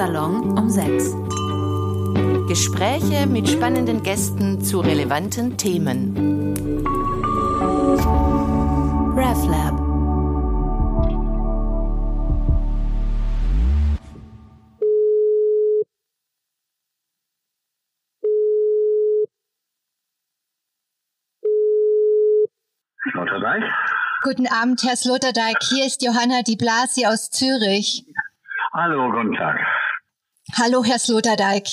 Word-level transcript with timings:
Salon 0.00 0.56
um 0.56 0.70
6. 0.70 1.14
Gespräche 2.48 3.26
mit 3.26 3.50
spannenden 3.50 4.02
Gästen 4.02 4.64
zu 4.64 4.80
relevanten 4.80 5.58
Themen. 5.58 6.16
RefLab. 9.14 9.76
Sloterdijk. 23.10 23.64
Guten 24.22 24.46
Abend, 24.46 24.82
Herr 24.82 24.96
Sloterdijk. 24.96 25.58
Hier 25.68 25.84
ist 25.84 26.02
Johanna 26.02 26.40
Di 26.40 26.56
Blasi 26.56 27.04
aus 27.04 27.28
Zürich. 27.28 28.06
Hallo, 28.72 29.12
guten 29.12 29.34
Tag. 29.34 29.58
Hallo, 30.58 30.82
Herr 30.84 30.98
Sloterdijk. 30.98 31.66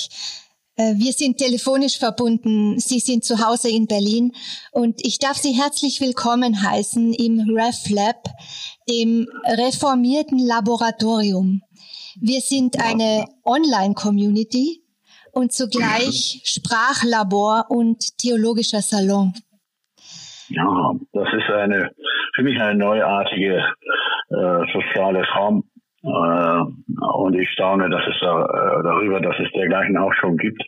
Äh, 0.76 0.94
wir 0.94 1.12
sind 1.12 1.38
telefonisch 1.38 1.98
verbunden. 1.98 2.78
Sie 2.78 3.00
sind 3.00 3.24
zu 3.24 3.44
Hause 3.44 3.70
in 3.70 3.86
Berlin 3.86 4.32
und 4.70 5.04
ich 5.04 5.18
darf 5.18 5.36
Sie 5.36 5.52
herzlich 5.52 6.00
willkommen 6.00 6.62
heißen 6.62 7.12
im 7.12 7.40
RefLab, 7.56 8.24
dem 8.88 9.26
reformierten 9.44 10.38
Laboratorium. 10.38 11.62
Wir 12.20 12.40
sind 12.40 12.80
eine 12.80 13.26
Online-Community 13.44 14.82
und 15.32 15.52
zugleich 15.52 16.42
Sprachlabor 16.44 17.66
und 17.70 18.18
theologischer 18.18 18.82
Salon. 18.82 19.34
Ja, 20.48 20.94
das 21.12 21.28
ist 21.32 21.50
eine 21.50 21.90
für 22.34 22.44
mich 22.44 22.60
eine 22.60 22.78
neuartige 22.78 23.56
äh, 24.30 24.60
soziale 24.72 25.24
Form. 25.34 25.64
Äh, 26.08 26.64
und 27.04 27.34
ich 27.34 27.50
staune, 27.50 27.90
dass 27.90 28.02
es 28.06 28.16
da, 28.20 28.44
äh, 28.44 28.82
darüber, 28.82 29.20
dass 29.20 29.38
es 29.38 29.50
dergleichen 29.52 29.96
auch 29.98 30.12
schon 30.14 30.36
gibt. 30.36 30.62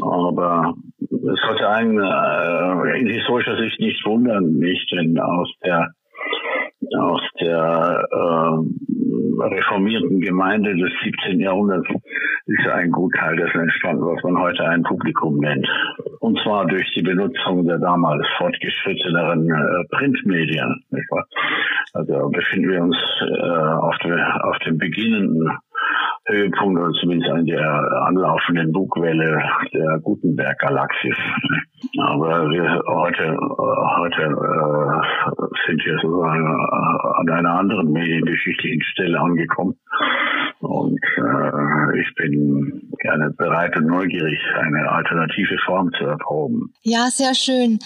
Aber 0.00 0.74
es 1.10 1.40
sollte 1.46 1.68
einen 1.68 1.98
äh, 1.98 3.00
in 3.00 3.06
historischer 3.08 3.56
Sicht 3.56 3.80
nicht 3.80 4.04
wundern, 4.06 4.52
nicht, 4.54 4.90
denn 4.92 5.18
aus 5.18 5.52
der 5.64 5.88
aus 6.98 7.22
der 7.40 8.06
äh, 8.10 9.44
reformierten 9.44 10.20
Gemeinde 10.20 10.76
des 10.76 10.90
17. 11.02 11.40
Jahrhunderts 11.40 11.88
ist 12.46 12.66
ein 12.66 12.90
Gutteil 12.90 13.36
dessen 13.36 13.60
entstanden, 13.60 14.04
was 14.04 14.22
man 14.24 14.38
heute 14.38 14.64
ein 14.68 14.82
Publikum 14.82 15.38
nennt. 15.38 15.66
Und 16.22 16.38
zwar 16.44 16.66
durch 16.66 16.88
die 16.94 17.02
Benutzung 17.02 17.66
der 17.66 17.78
damals 17.78 18.24
fortgeschritteneren 18.38 19.50
äh, 19.50 19.84
Printmedien. 19.90 20.84
Also 21.94 22.30
befinden 22.30 22.70
wir 22.70 22.80
uns 22.80 22.96
äh, 23.22 23.50
auf, 23.50 23.98
der, 24.04 24.44
auf 24.44 24.56
dem 24.60 24.78
beginnenden 24.78 25.50
Höhepunkt 26.26 26.80
oder 26.80 26.92
zumindest 27.00 27.28
an 27.28 27.44
der 27.46 28.04
anlaufenden 28.06 28.70
Bugwelle 28.70 29.42
der 29.74 29.98
Gutenberg-Galaxis. 29.98 31.16
Aber 31.98 32.48
wir 32.50 32.82
heute, 32.86 33.36
heute 33.98 34.22
äh, 34.22 35.66
sind 35.66 35.84
wir 35.84 35.98
sozusagen 36.00 36.46
äh, 36.46 37.20
an 37.20 37.30
einer 37.30 37.58
anderen 37.58 37.90
mediengeschichtlichen 37.90 38.82
Stelle 38.82 39.18
angekommen. 39.18 39.74
Und 40.72 41.02
äh, 41.18 42.00
ich 42.00 42.14
bin 42.14 42.88
gerne 43.02 43.30
bereit 43.36 43.76
und 43.76 43.88
neugierig, 43.88 44.38
eine 44.58 44.90
alternative 44.90 45.58
Form 45.66 45.90
zu 45.98 46.06
erproben. 46.06 46.72
Ja, 46.80 47.10
sehr 47.10 47.34
schön. 47.34 47.78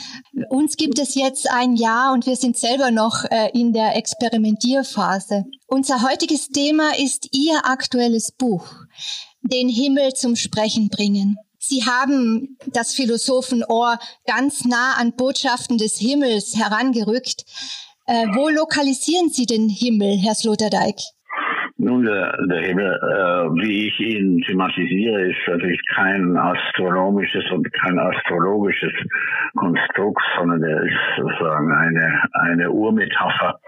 Uns 0.51 0.77
gibt 0.77 1.01
es 1.01 1.17
jetzt 1.17 1.51
ein 1.51 1.75
Jahr 1.75 2.13
und 2.13 2.27
wir 2.27 2.37
sind 2.37 2.57
selber 2.57 2.93
noch 2.93 3.25
äh, 3.25 3.51
in 3.55 3.73
der 3.73 3.97
Experimentierphase. 3.97 5.47
Unser 5.67 6.09
heutiges 6.09 6.49
Thema 6.49 6.93
ist 6.97 7.29
Ihr 7.33 7.59
aktuelles 7.65 8.31
Buch, 8.31 8.69
Den 9.43 9.69
Himmel 9.69 10.13
zum 10.13 10.37
Sprechen 10.37 10.89
bringen. 10.89 11.35
Sie 11.59 11.83
haben 11.83 12.57
das 12.73 12.95
Philosophenohr 12.95 13.99
ganz 14.29 14.65
nah 14.65 14.93
an 14.97 15.17
Botschaften 15.17 15.77
des 15.79 15.99
Himmels 15.99 16.55
herangerückt. 16.57 17.43
Äh, 18.07 18.29
wo 18.37 18.49
lokalisieren 18.49 19.31
Sie 19.31 19.47
den 19.47 19.69
Himmel, 19.69 20.17
Herr 20.19 20.37
Sloterdijk? 20.37 21.16
Nun, 21.79 22.05
der, 22.05 22.35
der 22.49 22.61
Himmel, 22.63 22.87
äh, 22.87 23.63
wie 23.63 23.89
ich 23.89 24.01
ihn 24.01 24.41
thematisiere, 24.41 25.29
ist 25.31 25.47
natürlich 25.47 25.81
kein 25.95 26.35
astronomisches 26.35 27.45
und 27.51 27.71
kein 27.75 27.99
astrologisches 27.99 28.93
Konstrukt, 29.55 30.23
sondern 30.39 30.63
er 30.63 30.83
ist 30.83 30.99
sozusagen 31.19 31.71
eine, 31.71 32.23
eine 32.33 32.71
Urmetapher 32.71 33.61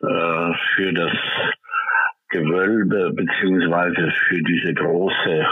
äh, 0.00 0.52
für 0.74 0.92
das 0.94 1.12
Gewölbe 2.30 3.12
beziehungsweise 3.12 4.10
für 4.26 4.42
diese 4.42 4.72
große 4.72 5.46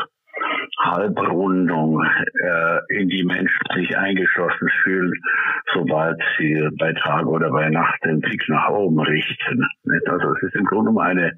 Halbrundung, 0.80 2.02
äh, 2.02 2.78
in 2.88 3.08
die 3.08 3.24
Menschen 3.24 3.60
sich 3.74 3.96
eingeschlossen 3.96 4.68
fühlen, 4.82 5.12
sobald 5.74 6.20
sie 6.38 6.68
bei 6.78 6.92
Tag 6.92 7.26
oder 7.26 7.50
bei 7.50 7.68
Nacht 7.68 8.04
den 8.04 8.20
Blick 8.20 8.48
nach 8.48 8.68
oben 8.70 9.00
richten. 9.00 9.66
Also 10.06 10.34
es 10.34 10.42
ist 10.42 10.54
im 10.56 10.64
Grunde 10.64 10.90
eine, 11.00 11.32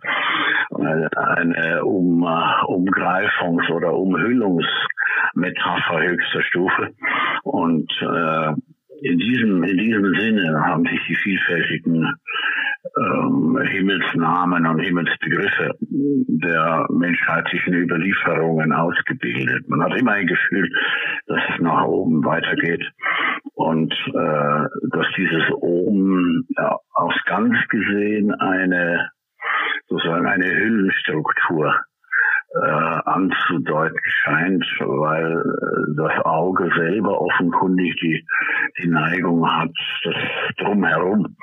eine, 0.74 1.08
eine 1.16 1.84
um, 1.84 2.24
Umgreifungs- 2.24 3.70
oder 3.70 3.94
Umhüllungsmetapher 3.94 6.02
höchster 6.02 6.42
Stufe. 6.42 6.90
Und 7.42 7.90
äh, 8.00 8.52
in 9.02 9.18
diesem, 9.18 9.62
in 9.64 9.78
diesem 9.78 10.14
Sinne 10.14 10.64
haben 10.64 10.84
sich 10.84 11.00
die 11.08 11.16
vielfältigen 11.16 12.14
ähm, 12.96 13.58
Himmelsnamen 13.68 14.66
und 14.66 14.78
Himmelsbegriffe 14.80 15.74
der 15.80 16.86
menschheitlichen 16.90 17.74
Überlieferungen 17.74 18.72
ausgebildet. 18.72 19.68
Man 19.68 19.82
hat 19.82 19.96
immer 19.96 20.12
ein 20.12 20.26
Gefühl, 20.26 20.70
dass 21.26 21.40
es 21.52 21.60
nach 21.60 21.84
oben 21.84 22.24
weitergeht 22.24 22.84
und 23.54 23.92
äh, 23.92 24.64
dass 24.90 25.06
dieses 25.16 25.50
oben 25.52 26.46
ja, 26.56 26.78
aufs 26.94 27.22
Ganz 27.26 27.56
gesehen 27.68 28.32
eine 28.34 29.10
sozusagen 29.88 30.26
eine 30.26 30.46
Hüllenstruktur 30.46 31.74
äh, 32.54 33.00
anzudeuten 33.04 33.98
scheint, 34.04 34.64
weil 34.80 35.40
äh, 35.40 35.96
das 35.96 36.24
Auge 36.24 36.70
selber 36.76 37.20
offenkundig 37.20 37.96
die, 38.02 38.26
die 38.82 38.88
Neigung 38.88 39.48
hat, 39.50 39.72
das 40.04 40.14
drumherum 40.58 41.36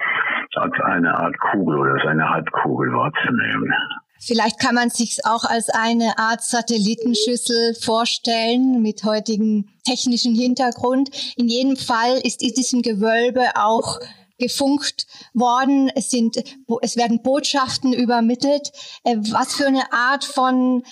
als 0.55 0.73
eine 0.81 1.17
Art 1.17 1.37
Kugel 1.39 1.79
oder 1.79 1.93
als 1.93 2.05
eine 2.05 2.29
Halbkugel 2.29 2.91
wahrzunehmen. 2.93 3.73
Vielleicht 4.21 4.59
kann 4.59 4.75
man 4.75 4.89
sich 4.89 5.19
auch 5.25 5.45
als 5.45 5.69
eine 5.69 6.17
Art 6.17 6.41
Satellitenschüssel 6.41 7.73
vorstellen 7.75 8.81
mit 8.81 9.03
heutigem 9.03 9.69
technischen 9.85 10.35
Hintergrund. 10.35 11.09
In 11.37 11.47
jedem 11.47 11.77
Fall 11.77 12.19
ist 12.23 12.43
in 12.43 12.53
diesem 12.53 12.81
Gewölbe 12.81 13.45
auch 13.55 13.99
gefunkt 14.39 15.05
worden. 15.33 15.89
Es 15.95 16.09
sind, 16.09 16.37
es 16.81 16.97
werden 16.97 17.21
Botschaften 17.21 17.93
übermittelt. 17.93 18.71
Äh, 19.03 19.17
was 19.31 19.55
für 19.55 19.67
eine 19.67 19.91
Art 19.91 20.23
von 20.23 20.83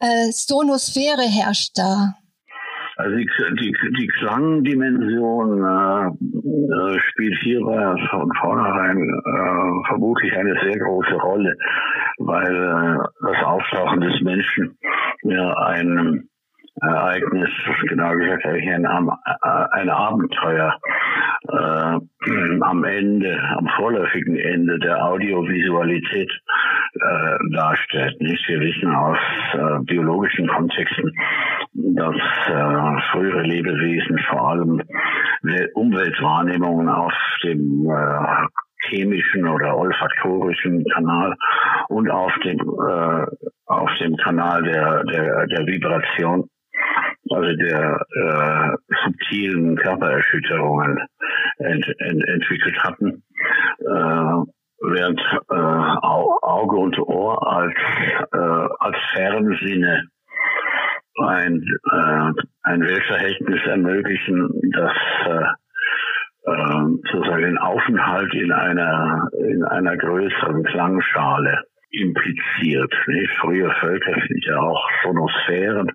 äh, 0.00 0.30
Sonosphäre 0.30 1.22
herrscht 1.22 1.72
da? 1.76 2.14
Also 2.98 3.16
die, 3.16 3.30
die, 3.60 3.72
die 3.96 4.06
Klangdimension 4.08 5.62
äh, 5.62 6.06
äh, 6.08 7.00
spielt 7.10 7.38
hierbei 7.42 7.94
von 8.10 8.28
vornherein 8.40 8.98
äh, 8.98 9.86
vermutlich 9.86 10.32
eine 10.32 10.58
sehr 10.64 10.80
große 10.80 11.14
Rolle, 11.14 11.56
weil 12.18 12.54
äh, 12.56 12.98
das 13.22 13.44
Auftauchen 13.44 14.00
des 14.00 14.20
Menschen 14.20 14.76
ja 15.22 15.52
ein 15.68 16.28
Ereignis, 16.80 17.50
genau 17.88 18.12
gesagt 18.12 18.44
ein, 18.46 18.86
ein 18.86 19.90
Abenteuer 19.90 20.74
äh, 21.48 21.98
am 22.60 22.84
Ende, 22.84 23.40
am 23.56 23.68
vorläufigen 23.76 24.36
Ende 24.36 24.78
der 24.78 25.04
Audiovisualität 25.04 26.30
äh, 26.94 27.38
darstellt. 27.52 28.20
Nicht? 28.20 28.46
Wir 28.48 28.60
wissen 28.60 28.94
aus 28.94 29.18
äh, 29.54 29.84
biologischen 29.84 30.48
Kontexten, 30.48 31.12
dass 31.74 32.16
äh, 32.48 33.02
frühere 33.12 33.42
Lebewesen 33.42 34.18
vor 34.30 34.50
allem 34.50 34.82
Umweltwahrnehmungen 35.74 36.88
auf 36.88 37.14
dem 37.44 37.88
äh, 37.90 38.46
chemischen 38.88 39.46
oder 39.46 39.76
olfaktorischen 39.76 40.84
Kanal 40.92 41.34
und 41.88 42.10
auf 42.10 42.32
dem 42.44 42.58
äh, 42.58 43.26
auf 43.66 43.90
dem 44.00 44.16
Kanal 44.16 44.62
der 44.62 45.04
der, 45.04 45.46
der 45.46 45.66
Vibration 45.66 46.48
also 47.30 47.56
der 47.56 48.06
äh, 48.14 48.94
subtilen 49.04 49.76
Körpererschütterungen 49.76 50.98
ent, 51.58 51.86
ent, 51.98 52.28
entwickelt 52.28 52.78
hatten, 52.82 53.22
äh, 53.80 54.50
während 54.80 55.20
äh, 55.50 55.54
Auge 55.54 56.76
und 56.76 56.98
Ohr 56.98 57.46
als, 57.46 57.74
äh, 58.32 58.68
als 58.78 58.96
Fernsinne 59.14 60.08
ein, 61.20 61.66
äh, 61.92 62.32
ein 62.62 62.80
Weltverhältnis 62.82 63.60
ermöglichen, 63.66 64.48
das 64.72 64.92
äh, 65.26 65.44
äh, 66.48 66.84
sozusagen 67.12 67.42
den 67.42 67.58
Aufenthalt 67.58 68.32
in 68.34 68.52
einer 68.52 69.28
in 69.38 69.64
einer 69.64 69.96
größeren 69.96 70.62
Klangschale 70.64 71.64
impliziert. 71.90 72.92
Nicht? 73.06 73.30
Frühe 73.40 73.70
Völker 73.80 74.14
sind 74.14 74.44
ja 74.44 74.58
auch 74.58 74.88
Sonosphären. 75.02 75.90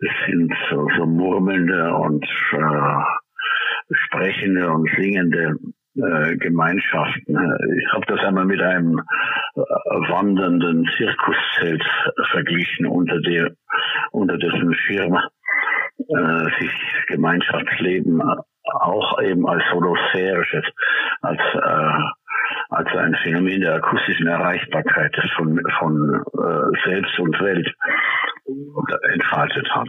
Das 0.00 0.10
sind 0.26 0.52
so, 0.70 0.88
so 0.96 1.06
murmelnde 1.06 1.94
und 1.94 2.24
äh, 2.52 3.94
sprechende 4.06 4.70
und 4.70 4.88
singende 4.96 5.56
äh, 5.96 6.36
Gemeinschaften. 6.36 7.36
Ich 7.78 7.92
habe 7.92 8.06
das 8.06 8.20
einmal 8.20 8.44
mit 8.44 8.60
einem 8.60 8.98
äh, 8.98 9.60
wandernden 9.60 10.88
Zirkuszelt 10.96 11.84
verglichen, 12.30 12.86
unter, 12.86 13.20
der, 13.20 13.52
unter 14.10 14.36
dessen 14.36 14.74
Schirm 14.74 15.16
äh, 15.98 16.44
sich 16.60 16.72
Gemeinschaftsleben 17.06 18.22
auch 18.80 19.22
eben 19.22 19.46
als 19.46 19.62
holosphärisches, 19.72 20.64
als 21.20 21.40
äh, 21.54 22.04
als 22.70 22.88
ein 22.96 23.14
Phänomen 23.22 23.60
der 23.60 23.76
akustischen 23.76 24.26
Erreichbarkeit 24.26 25.16
von, 25.36 25.60
von 25.78 26.22
äh, 26.34 26.88
Selbst 26.88 27.18
und 27.18 27.40
Welt 27.40 27.72
entfaltet 28.46 29.66
hat. 29.74 29.88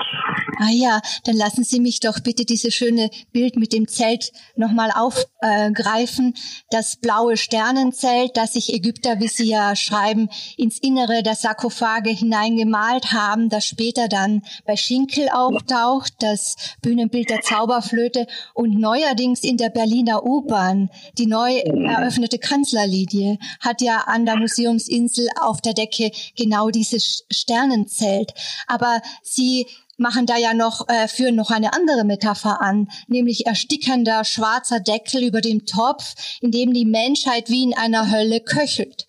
Ah 0.60 0.72
ja, 0.72 1.02
dann 1.26 1.36
lassen 1.36 1.64
Sie 1.64 1.80
mich 1.80 2.00
doch 2.00 2.20
bitte 2.22 2.46
dieses 2.46 2.74
schöne 2.74 3.10
Bild 3.34 3.58
mit 3.58 3.74
dem 3.74 3.88
Zelt 3.88 4.32
nochmal 4.56 4.92
aufgreifen. 4.92 6.34
das 6.70 6.96
blaue 6.96 7.38
Sternenzelt, 7.38 8.38
das 8.38 8.54
sich 8.54 8.74
Ägypter, 8.74 9.20
wie 9.20 9.28
Sie 9.28 9.50
ja 9.50 9.76
schreiben, 9.76 10.30
ins 10.58 10.80
Innere 10.80 11.24
der 11.24 11.36
Sarkophage 11.36 12.10
hineingemalt 12.10 13.12
haben, 13.12 13.50
das 13.50 13.66
später 13.66 14.08
dann 14.08 14.42
bei 14.66 14.76
Schinkel 14.76 15.30
auftaucht, 15.30 16.14
das 16.20 16.56
Bühnenbild 16.82 17.30
der 17.30 17.42
Zauberflöte 17.42 18.28
und 18.54 18.80
neuerdings 18.80 19.44
in 19.44 19.58
der 19.58 19.70
Berliner 19.70 20.24
U-Bahn, 20.24 20.90
die 21.18 21.28
neu 21.28 21.58
eröffnete 21.58 22.40
Kanzlerlinie, 22.40 23.38
hat 23.60 23.82
ja 23.82 24.06
an 24.08 24.26
der 24.26 24.38
Museumsinsel 24.38 25.28
auf 25.40 25.62
der 25.62 25.74
Decke 25.74 26.12
genau 26.38 26.70
dieses 26.70 27.26
Sternenzelt. 27.32 28.34
Aber 28.68 29.02
sie 29.24 29.68
machen 29.98 30.26
da 30.26 30.38
ja 30.38 30.54
noch, 30.54 30.88
äh, 30.90 31.08
führen 31.08 31.36
noch 31.36 31.52
eine 31.52 31.74
andere 31.74 32.04
Metapher 32.06 32.62
an, 32.62 32.88
nämlich 33.08 33.46
erstickender 33.46 34.24
schwarzer 34.24 34.80
Deckel 34.80 35.24
über 35.28 35.42
dem 35.42 35.66
Topf, 35.66 36.40
in 36.42 36.52
dem 36.52 36.74
die 36.74 36.86
Menschheit 36.86 37.50
wie 37.50 37.64
in 37.64 37.74
einer 37.78 38.12
Hölle 38.12 38.42
köchelt. 38.42 39.06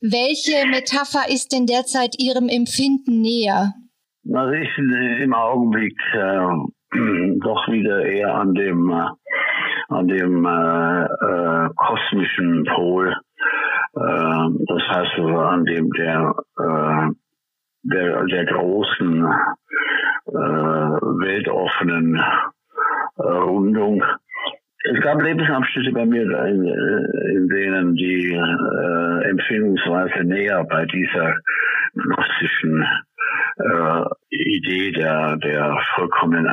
Welche 0.00 0.66
Metapher 0.66 1.28
ist 1.28 1.52
denn 1.52 1.66
derzeit 1.66 2.16
Ihrem 2.18 2.48
Empfinden 2.48 3.20
näher? 3.20 3.74
Also 4.32 4.52
ich 4.52 4.68
im 5.22 5.34
Augenblick 5.34 5.98
äh, 6.12 6.90
doch 7.40 7.68
wieder 7.68 8.04
eher 8.04 8.34
an 8.34 8.54
dem 8.54 8.90
äh, 8.90 9.08
an 9.88 10.06
dem 10.06 10.44
äh, 10.44 11.04
äh, 11.04 11.68
kosmischen 11.74 12.64
Pol, 12.64 13.08
äh, 13.08 14.48
das 14.68 14.82
heißt 14.88 15.18
an 15.18 15.64
dem 15.64 15.90
der 15.92 16.34
äh, 16.58 17.10
der, 17.82 18.24
der 18.24 18.44
großen 18.46 19.24
äh, 20.26 20.32
weltoffenen 20.32 22.16
äh, 22.16 23.22
Rundung. 23.22 24.02
Es 24.82 25.00
gab 25.02 25.20
Lebensabschnitte 25.22 25.92
bei 25.92 26.06
mir, 26.06 26.22
in, 26.22 26.64
in 26.64 27.48
denen 27.48 27.94
die 27.94 28.32
äh, 28.32 29.28
Empfindungsweise 29.28 30.24
näher 30.24 30.64
bei 30.64 30.86
dieser 30.86 31.34
gnostischen 31.94 32.86
äh, 33.58 34.04
Idee 34.30 34.92
der, 34.92 35.36
der 35.36 35.76
vollkommenen, 35.94 36.46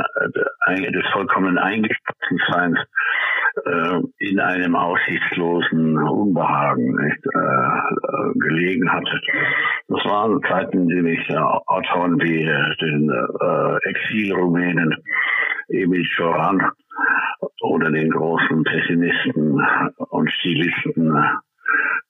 äh, 0.66 0.92
des 0.92 1.06
vollkommenen 1.14 1.58
Eingeschlossenseins 1.58 2.80
äh, 3.66 4.00
in 4.20 4.40
einem 4.40 4.76
aussichtslosen 4.76 5.98
Unbehagen 5.98 6.96
nicht, 6.96 7.26
äh, 7.26 8.40
gelegen 8.40 8.92
hatte. 8.92 9.22
Das 9.90 10.04
waren 10.04 10.42
Zeiten, 10.44 10.88
die 10.88 11.02
mich 11.02 11.30
äh, 11.30 11.38
Autoren 11.38 12.20
wie 12.20 12.44
den 12.82 13.10
äh, 13.10 13.90
Exilrumänen 13.90 14.96
Emil 15.70 16.06
Choran 16.16 16.72
oder 17.62 17.92
den 17.92 18.10
großen 18.10 18.64
Pessimisten 18.64 19.62
und 20.10 20.32
Stilisten 20.32 21.14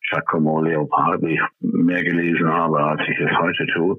Giacomo 0.09 0.62
Leopardi 0.62 1.41
mehr 1.59 2.03
gelesen 2.03 2.51
habe, 2.51 2.79
als 2.79 3.01
ich 3.07 3.19
es 3.19 3.38
heute 3.38 3.65
tue. 3.68 3.97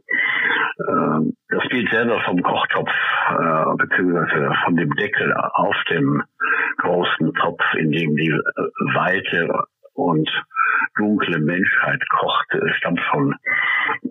Ähm, 0.88 1.34
das 1.48 1.68
Bild 1.68 1.90
selber 1.90 2.20
vom 2.24 2.42
Kochtopf, 2.42 2.90
äh, 3.30 3.76
beziehungsweise 3.76 4.50
von 4.64 4.76
dem 4.76 4.90
Deckel 4.96 5.34
auf 5.34 5.76
dem 5.90 6.22
großen 6.78 7.34
Topf, 7.34 7.62
in 7.76 7.92
dem 7.92 8.16
die 8.16 8.30
äh, 8.30 8.94
weite 8.94 9.64
und 9.94 10.30
dunkle 10.96 11.38
Menschheit 11.38 12.02
kocht, 12.08 12.54
äh, 12.54 12.72
stammt 12.74 13.00
von 13.12 13.34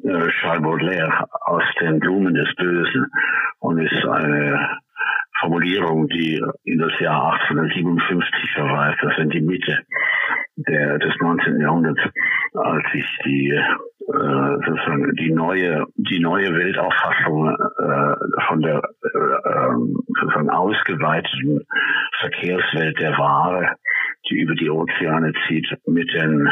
äh, 0.03 0.29
Charles 0.39 0.63
Baudelaire 0.63 1.27
aus 1.41 1.63
den 1.81 1.99
Blumen 1.99 2.33
des 2.33 2.53
Bösen 2.55 3.07
und 3.59 3.79
ist 3.79 4.05
eine 4.05 4.79
Formulierung, 5.39 6.07
die 6.07 6.43
in 6.63 6.79
das 6.79 6.99
Jahr 6.99 7.33
1857 7.33 8.51
verweist, 8.55 8.97
das 9.01 9.17
in 9.19 9.29
die 9.29 9.41
Mitte 9.41 9.79
der, 10.55 10.97
des 10.97 11.13
19. 11.19 11.61
Jahrhunderts, 11.61 12.01
als 12.53 12.91
sich 12.91 13.05
die 13.23 13.49
äh, 13.49 14.57
sozusagen 14.65 15.15
die 15.15 15.31
neue 15.31 15.85
die 15.95 16.19
neue 16.19 16.53
Weltauffassung 16.53 17.49
äh, 17.49 18.41
von 18.47 18.61
der 18.61 18.77
äh, 18.77 19.73
sozusagen 20.07 20.49
ausgeweiteten 20.49 21.67
Verkehrswelt 22.19 22.99
der 22.99 23.17
Ware, 23.17 23.75
die 24.29 24.41
über 24.41 24.55
die 24.55 24.69
Ozeane 24.69 25.33
zieht, 25.47 25.67
mit 25.85 26.13
den 26.13 26.49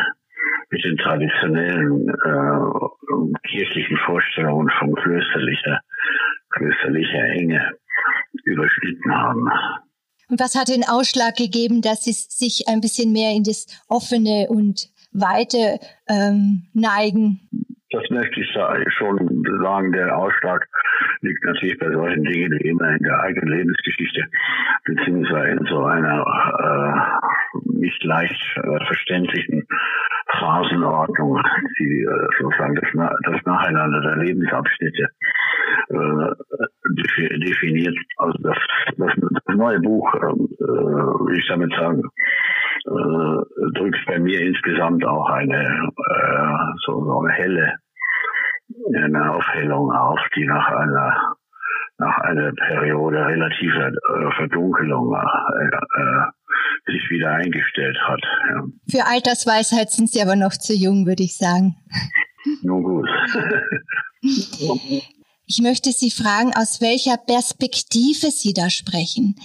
mit 0.71 0.83
den 0.83 0.97
traditionellen 0.97 2.09
äh, 2.09 3.47
kirchlichen 3.47 3.97
Vorstellungen 4.05 4.69
von 4.79 4.93
klösterlicher 4.95 5.79
klösterlicher 6.49 7.23
Enge 7.23 7.71
überschnitten 8.43 9.13
haben. 9.13 9.49
Und 10.29 10.39
was 10.39 10.55
hat 10.55 10.69
den 10.69 10.83
Ausschlag 10.83 11.35
gegeben, 11.35 11.81
dass 11.81 12.03
Sie 12.03 12.13
sich 12.13 12.67
ein 12.67 12.81
bisschen 12.81 13.11
mehr 13.11 13.31
in 13.31 13.43
das 13.43 13.67
Offene 13.87 14.47
und 14.49 14.89
Weite 15.11 15.79
ähm, 16.09 16.67
neigen? 16.73 17.41
Das 17.91 18.03
möchte 18.09 18.41
ich 18.41 18.49
schon 18.97 19.45
sagen. 19.61 19.91
Der 19.93 20.17
Ausschlag 20.17 20.67
liegt 21.21 21.43
natürlich 21.45 21.77
bei 21.79 21.91
solchen 21.91 22.23
Dingen 22.23 22.51
wie 22.59 22.69
immer 22.69 22.89
in 22.89 23.03
der 23.03 23.19
eigenen 23.21 23.49
Lebensgeschichte, 23.49 24.25
beziehungsweise 24.83 25.59
in 25.59 25.65
so 25.67 25.83
einer 25.85 26.25
äh, 26.25 27.59
nicht 27.79 28.03
leicht 28.03 28.57
äh, 28.57 28.85
verständlichen 28.85 29.67
Phasenordnung, 30.39 31.41
die 31.79 32.01
äh, 32.01 32.27
sozusagen 32.39 32.75
das, 32.75 32.89
das 33.23 33.41
Nacheinander 33.45 34.01
der 34.01 34.17
Lebensabschnitte 34.17 35.09
äh, 35.89 37.37
definiert. 37.37 37.97
Also 38.17 38.37
das, 38.41 38.57
das, 38.97 39.11
das 39.45 39.55
neue 39.55 39.79
Buch, 39.79 40.13
äh, 40.15 40.19
will 40.19 41.37
ich 41.39 41.47
damit 41.47 41.73
sagen, 41.73 42.01
äh, 42.85 43.79
drückt 43.79 44.05
bei 44.07 44.19
mir 44.19 44.41
insgesamt 44.41 45.05
auch 45.05 45.29
eine 45.29 45.63
äh, 45.63 46.57
so 46.85 47.19
eine 47.19 47.33
helle 47.33 47.73
eine 48.95 49.31
Aufhellung 49.31 49.91
auf, 49.91 50.19
die 50.35 50.45
nach 50.45 50.67
einer 50.67 51.35
nach 51.97 52.17
einer 52.19 52.51
Periode 52.53 53.25
relativer 53.25 53.87
äh, 53.87 54.35
Verdunkelung 54.37 55.13
äh, 55.13 55.65
äh, 55.65 56.91
sich 56.91 57.09
wieder 57.09 57.31
eingestellt 57.31 57.97
hat. 58.07 58.21
Ja. 58.49 58.63
Für 58.89 59.07
Altersweisheit 59.07 59.91
sind 59.91 60.09
Sie 60.09 60.21
aber 60.21 60.35
noch 60.35 60.53
zu 60.53 60.73
jung, 60.73 61.05
würde 61.05 61.23
ich 61.23 61.37
sagen. 61.37 61.75
Nun 62.61 62.83
gut. 62.83 63.09
Ich 65.47 65.61
möchte 65.61 65.91
Sie 65.91 66.09
fragen, 66.09 66.55
aus 66.55 66.81
welcher 66.81 67.17
Perspektive 67.17 68.31
Sie 68.31 68.53
da 68.53 68.71
sprechen. 68.71 69.35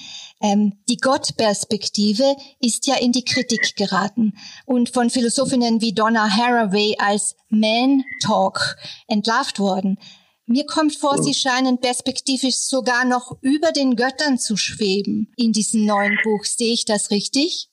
Ähm, 0.41 0.73
die 0.89 0.97
Gottperspektive 0.97 2.25
ist 2.59 2.87
ja 2.87 2.95
in 2.99 3.13
die 3.13 3.25
Kritik 3.25 3.77
geraten 3.77 4.33
und 4.65 4.89
von 4.89 5.11
Philosophinnen 5.11 5.83
wie 5.83 5.93
Donna 5.93 6.31
Haraway 6.35 6.97
als 6.99 7.37
Man 7.51 8.03
Talk 8.23 8.77
entlarvt 9.09 9.59
worden. 9.59 9.99
Mir 10.53 10.67
kommt 10.67 10.97
vor, 10.97 11.17
Sie 11.17 11.33
scheinen 11.33 11.79
perspektivisch 11.81 12.59
sogar 12.67 13.05
noch 13.05 13.39
über 13.41 13.71
den 13.71 13.95
Göttern 13.95 14.37
zu 14.37 14.57
schweben 14.57 15.29
in 15.37 15.53
diesem 15.53 15.87
neuen 15.87 16.19
Buch. 16.25 16.43
Sehe 16.43 16.73
ich 16.73 16.85
das 16.85 17.13
richtig? 17.13 17.69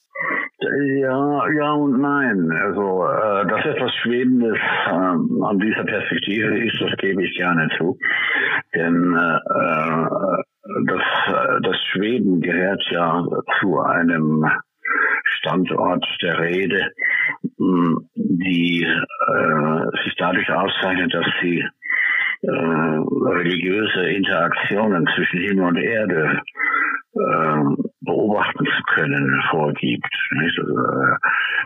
Ja, 0.59 1.49
ja 1.57 1.71
und 1.71 1.99
nein. 1.99 2.51
Also, 2.51 3.03
äh, 3.03 3.47
dass 3.47 3.65
etwas 3.65 3.91
Schwebendes 4.03 4.57
äh, 4.57 4.91
an 4.91 5.57
dieser 5.57 5.85
Perspektive 5.85 6.65
ist, 6.67 6.79
das 6.79 6.95
gebe 6.97 7.25
ich 7.25 7.35
gerne 7.35 7.67
zu. 7.79 7.97
Denn 8.75 9.15
äh, 9.15 9.39
das, 10.85 11.03
das 11.63 11.77
Schweben 11.91 12.41
gehört 12.41 12.83
ja 12.91 13.25
zu 13.59 13.79
einem 13.79 14.45
Standort 15.39 16.05
der 16.21 16.39
Rede, 16.39 16.93
die 18.15 18.83
äh, 18.83 20.03
sich 20.03 20.15
dadurch 20.17 20.49
auszeichnet, 20.51 21.13
dass 21.13 21.25
sie 21.41 21.59
äh, 21.59 21.65
religiöse 22.43 24.09
Interaktionen 24.09 25.07
zwischen 25.15 25.39
Himmel 25.39 25.65
und 25.65 25.77
Erde 25.77 26.41
äh, 27.06 27.06
beobachten 28.01 28.65
zu 28.65 28.83
können, 28.95 29.41
vorgibt. 29.49 30.07
Also, 30.31 30.61
äh, 30.61 31.15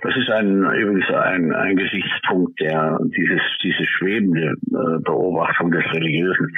das 0.02 0.16
ist 0.18 0.30
ein, 0.32 0.66
übrigens 0.74 1.10
ein, 1.10 1.54
ein 1.54 1.76
Gesichtspunkt, 1.76 2.60
der 2.60 2.98
dieses, 3.16 3.42
diese 3.64 3.86
schwebende 3.86 4.56
äh, 4.72 5.00
Beobachtung 5.04 5.72
des 5.72 5.86
Religiösen 5.94 6.52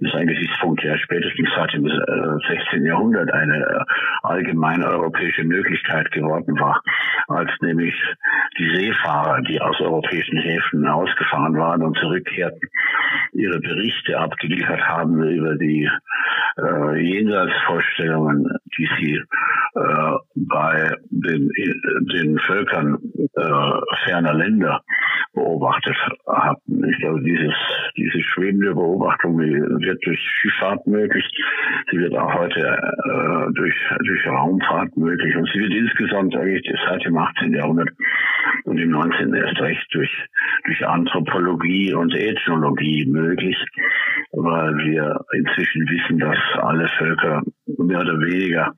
ist 0.00 0.14
ein 0.14 0.26
Gesichtspunkt, 0.26 0.82
der 0.82 0.96
spätestens 0.98 1.48
seit 1.54 1.72
dem 1.74 1.86
16. 1.86 2.84
Jahrhundert 2.84 3.30
eine 3.32 3.84
allgemeine 4.22 4.86
europäische 4.86 5.44
Möglichkeit 5.44 6.10
geworden 6.12 6.58
war, 6.58 6.80
als 7.28 7.50
nämlich 7.60 7.94
die 8.58 8.74
Seefahrer, 8.76 9.42
die 9.42 9.60
aus 9.60 9.78
europäischen 9.80 10.38
Häfen 10.38 10.86
ausgefahren 10.86 11.56
waren 11.56 11.82
und 11.82 11.98
zurückkehrten, 11.98 12.68
ihre 13.32 13.60
Berichte 13.60 14.18
abgeliefert 14.18 14.80
haben 14.88 15.22
über 15.22 15.56
die 15.56 15.88
äh, 16.58 16.96
Jenseitsvorstellungen, 17.00 18.29
die 18.76 18.88
sie 18.98 19.14
äh, 19.74 20.16
bei 20.34 20.94
den, 21.10 21.50
den 22.12 22.38
Völkern 22.40 22.98
äh, 23.36 23.80
ferner 24.04 24.34
Länder 24.34 24.82
beobachtet 25.32 25.96
hatten. 26.26 26.84
Ich 26.90 26.98
glaube, 26.98 27.22
dieses, 27.22 27.54
diese 27.96 28.22
schwebende 28.22 28.74
Beobachtung 28.74 29.38
wird 29.38 30.04
durch 30.04 30.20
Schifffahrt 30.40 30.86
möglich. 30.86 31.24
Sie 31.90 31.98
wird 31.98 32.14
auch 32.16 32.34
heute 32.34 32.60
äh, 32.60 33.52
durch, 33.52 33.74
durch 34.00 34.26
Raumfahrt 34.26 34.96
möglich. 34.96 35.36
Und 35.36 35.48
sie 35.52 35.60
wird 35.60 35.72
insgesamt 35.72 36.36
eigentlich 36.36 36.66
seit 36.88 37.04
dem 37.04 37.16
18. 37.16 37.54
Jahrhundert 37.54 37.90
und 38.64 38.78
im 38.78 38.90
19. 38.90 39.34
erst 39.34 39.60
recht 39.60 39.86
durch, 39.92 40.10
durch 40.64 40.86
Anthropologie 40.86 41.94
und 41.94 42.14
Ethnologie 42.14 43.06
möglich, 43.06 43.56
weil 44.32 44.76
wir 44.78 45.20
inzwischen 45.32 45.88
wissen, 45.88 46.18
dass 46.18 46.38
alle 46.60 46.88
Völker 46.98 47.42
mehr 47.78 48.00
oder 48.00 48.18
weniger 48.20 48.74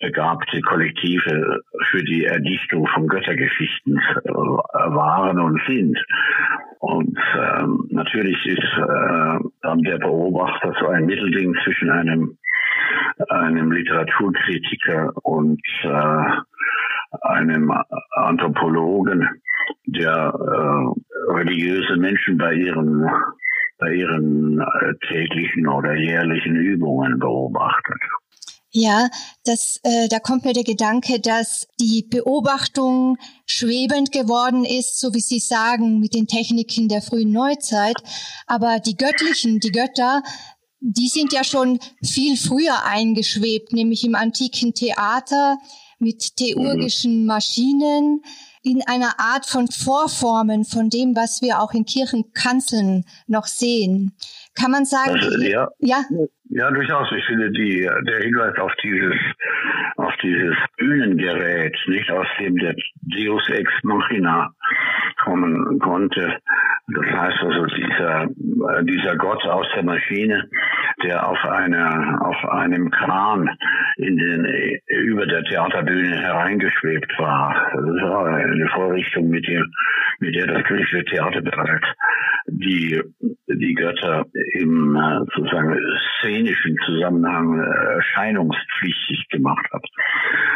begabte 0.00 0.60
Kollektive 0.62 1.60
für 1.84 2.02
die 2.02 2.24
Erdichtung 2.24 2.86
von 2.88 3.06
Göttergeschichten 3.06 3.98
äh, 4.24 4.30
waren 4.30 5.40
und 5.40 5.60
sind. 5.66 5.98
Und 6.80 7.18
ähm, 7.36 7.86
natürlich 7.90 8.38
ist 8.46 8.58
äh, 8.58 9.38
dann 9.62 9.82
der 9.82 9.98
Beobachter 9.98 10.74
so 10.80 10.88
ein 10.88 11.06
Mittelding 11.06 11.54
zwischen 11.64 11.90
einem 11.90 12.38
einem 13.28 13.72
Literaturkritiker 13.72 15.12
und 15.22 15.60
äh, 15.82 16.24
einem 17.22 17.72
Anthropologen, 18.12 19.28
der 19.86 20.32
äh, 20.34 21.32
religiöse 21.32 21.96
Menschen 21.96 22.38
bei 22.38 22.54
ihren 22.54 23.08
bei 23.78 23.94
ihren 23.94 24.60
äh, 24.60 24.94
täglichen 25.06 25.68
oder 25.68 25.94
jährlichen 25.94 26.56
Übungen 26.56 27.18
beobachtet. 27.18 28.00
Ja, 28.70 29.08
das, 29.44 29.80
äh, 29.82 30.08
da 30.08 30.18
kommt 30.18 30.44
mir 30.44 30.52
der 30.52 30.64
Gedanke, 30.64 31.20
dass 31.20 31.66
die 31.80 32.02
Beobachtung 32.02 33.16
schwebend 33.46 34.12
geworden 34.12 34.64
ist, 34.64 35.00
so 35.00 35.14
wie 35.14 35.20
Sie 35.20 35.38
sagen, 35.38 36.00
mit 36.00 36.14
den 36.14 36.26
Techniken 36.26 36.88
der 36.88 37.00
frühen 37.00 37.32
Neuzeit. 37.32 37.96
Aber 38.46 38.78
die 38.78 38.96
göttlichen, 38.96 39.60
die 39.60 39.72
Götter, 39.72 40.22
die 40.80 41.08
sind 41.08 41.32
ja 41.32 41.44
schon 41.44 41.78
viel 42.04 42.36
früher 42.36 42.84
eingeschwebt, 42.84 43.72
nämlich 43.72 44.04
im 44.04 44.14
antiken 44.14 44.74
Theater 44.74 45.56
mit 45.98 46.36
theurgischen 46.36 47.26
Maschinen, 47.26 48.22
in 48.62 48.82
einer 48.86 49.18
Art 49.18 49.46
von 49.46 49.68
Vorformen 49.68 50.64
von 50.64 50.90
dem, 50.90 51.16
was 51.16 51.42
wir 51.42 51.60
auch 51.60 51.72
in 51.72 51.84
Kirchenkanzeln 51.84 53.04
noch 53.26 53.46
sehen. 53.46 54.16
Kann 54.54 54.70
man 54.70 54.84
sagen? 54.84 55.12
Also, 55.12 55.40
ja, 55.40 55.68
ja, 55.78 56.04
ja, 56.50 56.70
durchaus. 56.70 57.10
Ich 57.12 57.24
finde 57.26 57.50
die, 57.50 57.80
der 57.80 58.20
Hinweis 58.20 58.56
auf 58.58 58.72
dieses, 58.82 59.16
auf 59.96 60.14
dieses 60.22 60.56
Bühnengerät, 60.76 61.76
nicht 61.86 62.10
aus 62.10 62.26
dem 62.38 62.56
der 62.56 62.74
Deus 63.02 63.48
Ex 63.50 63.70
Machina 63.82 64.50
kommen 65.24 65.78
konnte. 65.78 66.38
Das 66.88 67.04
heißt 67.04 67.42
also 67.42 67.66
dieser, 67.66 68.28
dieser 68.82 69.16
Gott 69.16 69.44
aus 69.44 69.66
der 69.74 69.84
Maschine, 69.84 70.48
der 71.04 71.28
auf 71.28 71.44
einer, 71.44 72.18
auf 72.22 72.44
einem 72.50 72.90
Kran 72.90 73.50
in 73.96 74.16
den, 74.16 74.80
über 74.88 75.26
der 75.26 75.44
Theaterbühne 75.44 76.16
hereingeschwebt 76.18 77.12
war. 77.18 77.54
Das 77.74 78.10
war 78.10 78.26
eine 78.26 78.68
Vorrichtung, 78.68 79.28
mit 79.28 79.46
der, 79.46 79.64
mit 80.20 80.34
der 80.34 80.46
das 80.46 80.64
griechische 80.64 81.04
Theater 81.04 81.42
bereits 81.42 81.86
die, 82.46 83.02
die 83.48 83.74
Götter 83.74 84.24
im 84.54 84.98
sozusagen 85.34 85.78
szenischen 86.38 86.76
Zusammenhang 86.84 87.58
äh, 87.58 87.94
erscheinungspflichtig 87.94 89.28
gemacht 89.30 89.66
hat. 89.72 89.84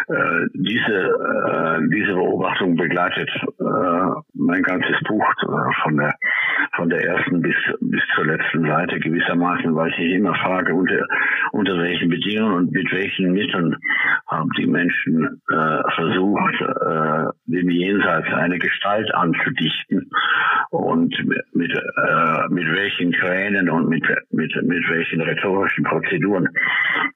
Äh, 0.08 0.46
diese, 0.54 1.12
diese 1.92 2.14
Beobachtung 2.14 2.76
begleitet 2.76 3.30
mein 4.34 4.62
ganzes 4.62 4.96
Buch 5.06 5.24
von 5.82 5.96
der, 5.96 6.14
von 6.76 6.88
der 6.88 7.04
ersten 7.04 7.40
bis, 7.40 7.54
bis 7.80 8.00
zur 8.14 8.26
letzten 8.26 8.66
Seite 8.66 8.98
gewissermaßen, 8.98 9.74
weil 9.74 9.90
ich 9.90 9.98
mich 9.98 10.12
immer 10.14 10.34
frage, 10.34 10.74
unter, 10.74 11.04
unter 11.52 11.78
welchen 11.78 12.08
Bedingungen 12.08 12.54
und 12.54 12.72
mit 12.72 12.90
welchen 12.92 13.32
Mitteln 13.32 13.76
haben 14.26 14.50
die 14.58 14.66
Menschen 14.66 15.40
versucht, 15.94 16.54
dem 17.46 17.70
Jenseits 17.70 18.28
eine 18.32 18.58
Gestalt 18.58 19.14
anzudichten 19.14 20.10
und 20.72 21.14
mit 21.52 21.70
äh, 21.70 22.48
mit 22.48 22.66
welchen 22.72 23.12
Kränen 23.12 23.68
und 23.68 23.88
mit, 23.88 24.04
mit, 24.30 24.54
mit 24.62 24.88
welchen 24.88 25.20
rhetorischen 25.20 25.84
Prozeduren 25.84 26.48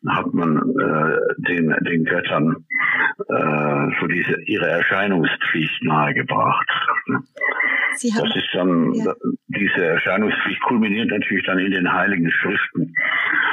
hat 0.08 0.32
man 0.34 0.58
äh, 0.58 1.42
den, 1.48 1.74
den 1.80 2.04
Göttern 2.04 2.66
äh, 3.28 4.00
so 4.00 4.06
diese, 4.06 4.40
ihre 4.42 4.68
Erscheinungspflicht 4.68 5.82
nahegebracht. 5.84 6.68
Das 8.02 8.36
ist 8.36 8.48
dann, 8.52 8.92
ja. 8.92 9.12
diese 9.48 9.84
Erscheinungspflicht 9.84 10.60
kulminiert 10.62 11.10
natürlich 11.10 11.44
dann 11.46 11.58
in 11.58 11.72
den 11.72 11.92
heiligen 11.92 12.30
Schriften 12.30 12.94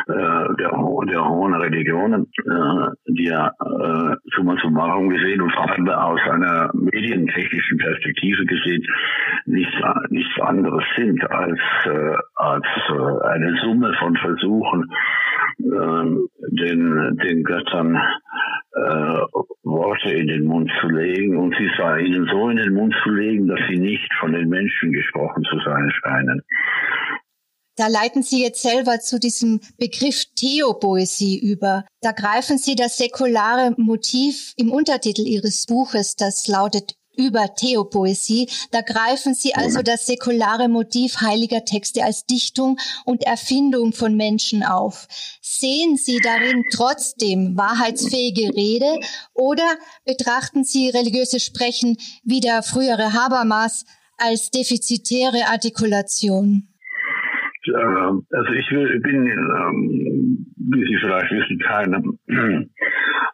äh, 0.07 0.55
der, 0.59 0.71
der 1.09 1.29
hohen 1.29 1.53
Religionen, 1.53 2.27
äh, 2.37 3.11
die 3.11 3.25
ja 3.25 3.47
äh, 3.47 4.15
summa 4.35 4.57
summarum 4.61 5.09
gesehen 5.09 5.41
und 5.41 5.51
vor 5.53 5.69
allem 5.69 5.87
aus 5.89 6.19
einer 6.29 6.71
medientechnischen 6.73 7.77
Perspektive 7.77 8.45
gesehen 8.45 8.85
nichts, 9.45 9.75
nichts 10.09 10.41
anderes 10.41 10.83
sind 10.95 11.23
als, 11.29 11.59
äh, 11.85 12.15
als 12.35 12.65
äh, 12.89 13.27
eine 13.27 13.57
Summe 13.63 13.93
von 13.99 14.15
Versuchen, 14.17 14.91
äh, 15.59 16.05
den, 16.51 17.17
den 17.17 17.43
Göttern 17.43 17.99
äh, 18.75 18.79
Worte 19.63 20.11
in 20.11 20.27
den 20.27 20.45
Mund 20.45 20.71
zu 20.81 20.87
legen 20.87 21.37
und 21.37 21.55
sie 21.57 21.69
zwar 21.77 21.99
ihnen 21.99 22.27
so 22.31 22.49
in 22.49 22.57
den 22.57 22.73
Mund 22.73 22.93
zu 23.03 23.09
legen, 23.11 23.47
dass 23.47 23.59
sie 23.69 23.77
nicht 23.77 24.09
von 24.19 24.33
den 24.33 24.49
Menschen 24.49 24.91
gesprochen 24.91 25.43
zu 25.43 25.59
sein 25.65 25.91
scheinen. 26.01 26.41
Da 27.75 27.87
leiten 27.87 28.21
Sie 28.21 28.43
jetzt 28.43 28.61
selber 28.61 28.99
zu 28.99 29.19
diesem 29.19 29.59
Begriff 29.79 30.25
Theopoesie 30.35 31.39
über. 31.39 31.85
Da 32.01 32.11
greifen 32.11 32.59
Sie 32.59 32.75
das 32.75 32.97
säkulare 32.97 33.73
Motiv 33.77 34.53
im 34.57 34.71
Untertitel 34.71 35.21
Ihres 35.21 35.65
Buches, 35.65 36.15
das 36.15 36.47
lautet 36.47 36.93
über 37.15 37.53
Theopoesie. 37.55 38.49
Da 38.71 38.81
greifen 38.81 39.33
Sie 39.33 39.55
also 39.55 39.81
das 39.81 40.05
säkulare 40.05 40.67
Motiv 40.67 41.21
heiliger 41.21 41.65
Texte 41.65 42.03
als 42.03 42.25
Dichtung 42.25 42.79
und 43.05 43.23
Erfindung 43.23 43.93
von 43.93 44.15
Menschen 44.15 44.63
auf. 44.63 45.07
Sehen 45.41 45.97
Sie 45.97 46.19
darin 46.19 46.63
trotzdem 46.73 47.55
wahrheitsfähige 47.55 48.55
Rede 48.55 48.99
oder 49.33 49.77
betrachten 50.05 50.63
Sie 50.63 50.89
religiöses 50.89 51.43
Sprechen 51.43 51.97
wie 52.23 52.39
der 52.39 52.63
frühere 52.63 53.13
Habermas 53.13 53.85
als 54.17 54.51
defizitäre 54.51 55.47
Artikulation? 55.47 56.72
Also 57.69 58.53
ich 58.53 58.69
bin, 58.69 59.27
ähm, 59.27 60.45
wie 60.57 60.85
Sie 60.85 60.97
vielleicht 60.99 61.31
wissen, 61.31 61.59
kein 61.59 62.19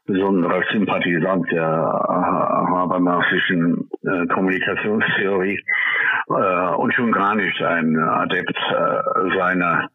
besonderer 0.06 0.64
Sympathisant 0.72 1.52
der 1.52 1.68
Habermasischen 1.68 3.90
äh, 4.04 4.28
Kommunikationstheorie 4.28 5.60
äh, 6.30 6.76
und 6.76 6.94
schon 6.94 7.12
gar 7.12 7.36
nicht 7.36 7.62
ein 7.62 7.98
Adept 7.98 8.56
äh, 8.56 9.36
seiner 9.38 9.90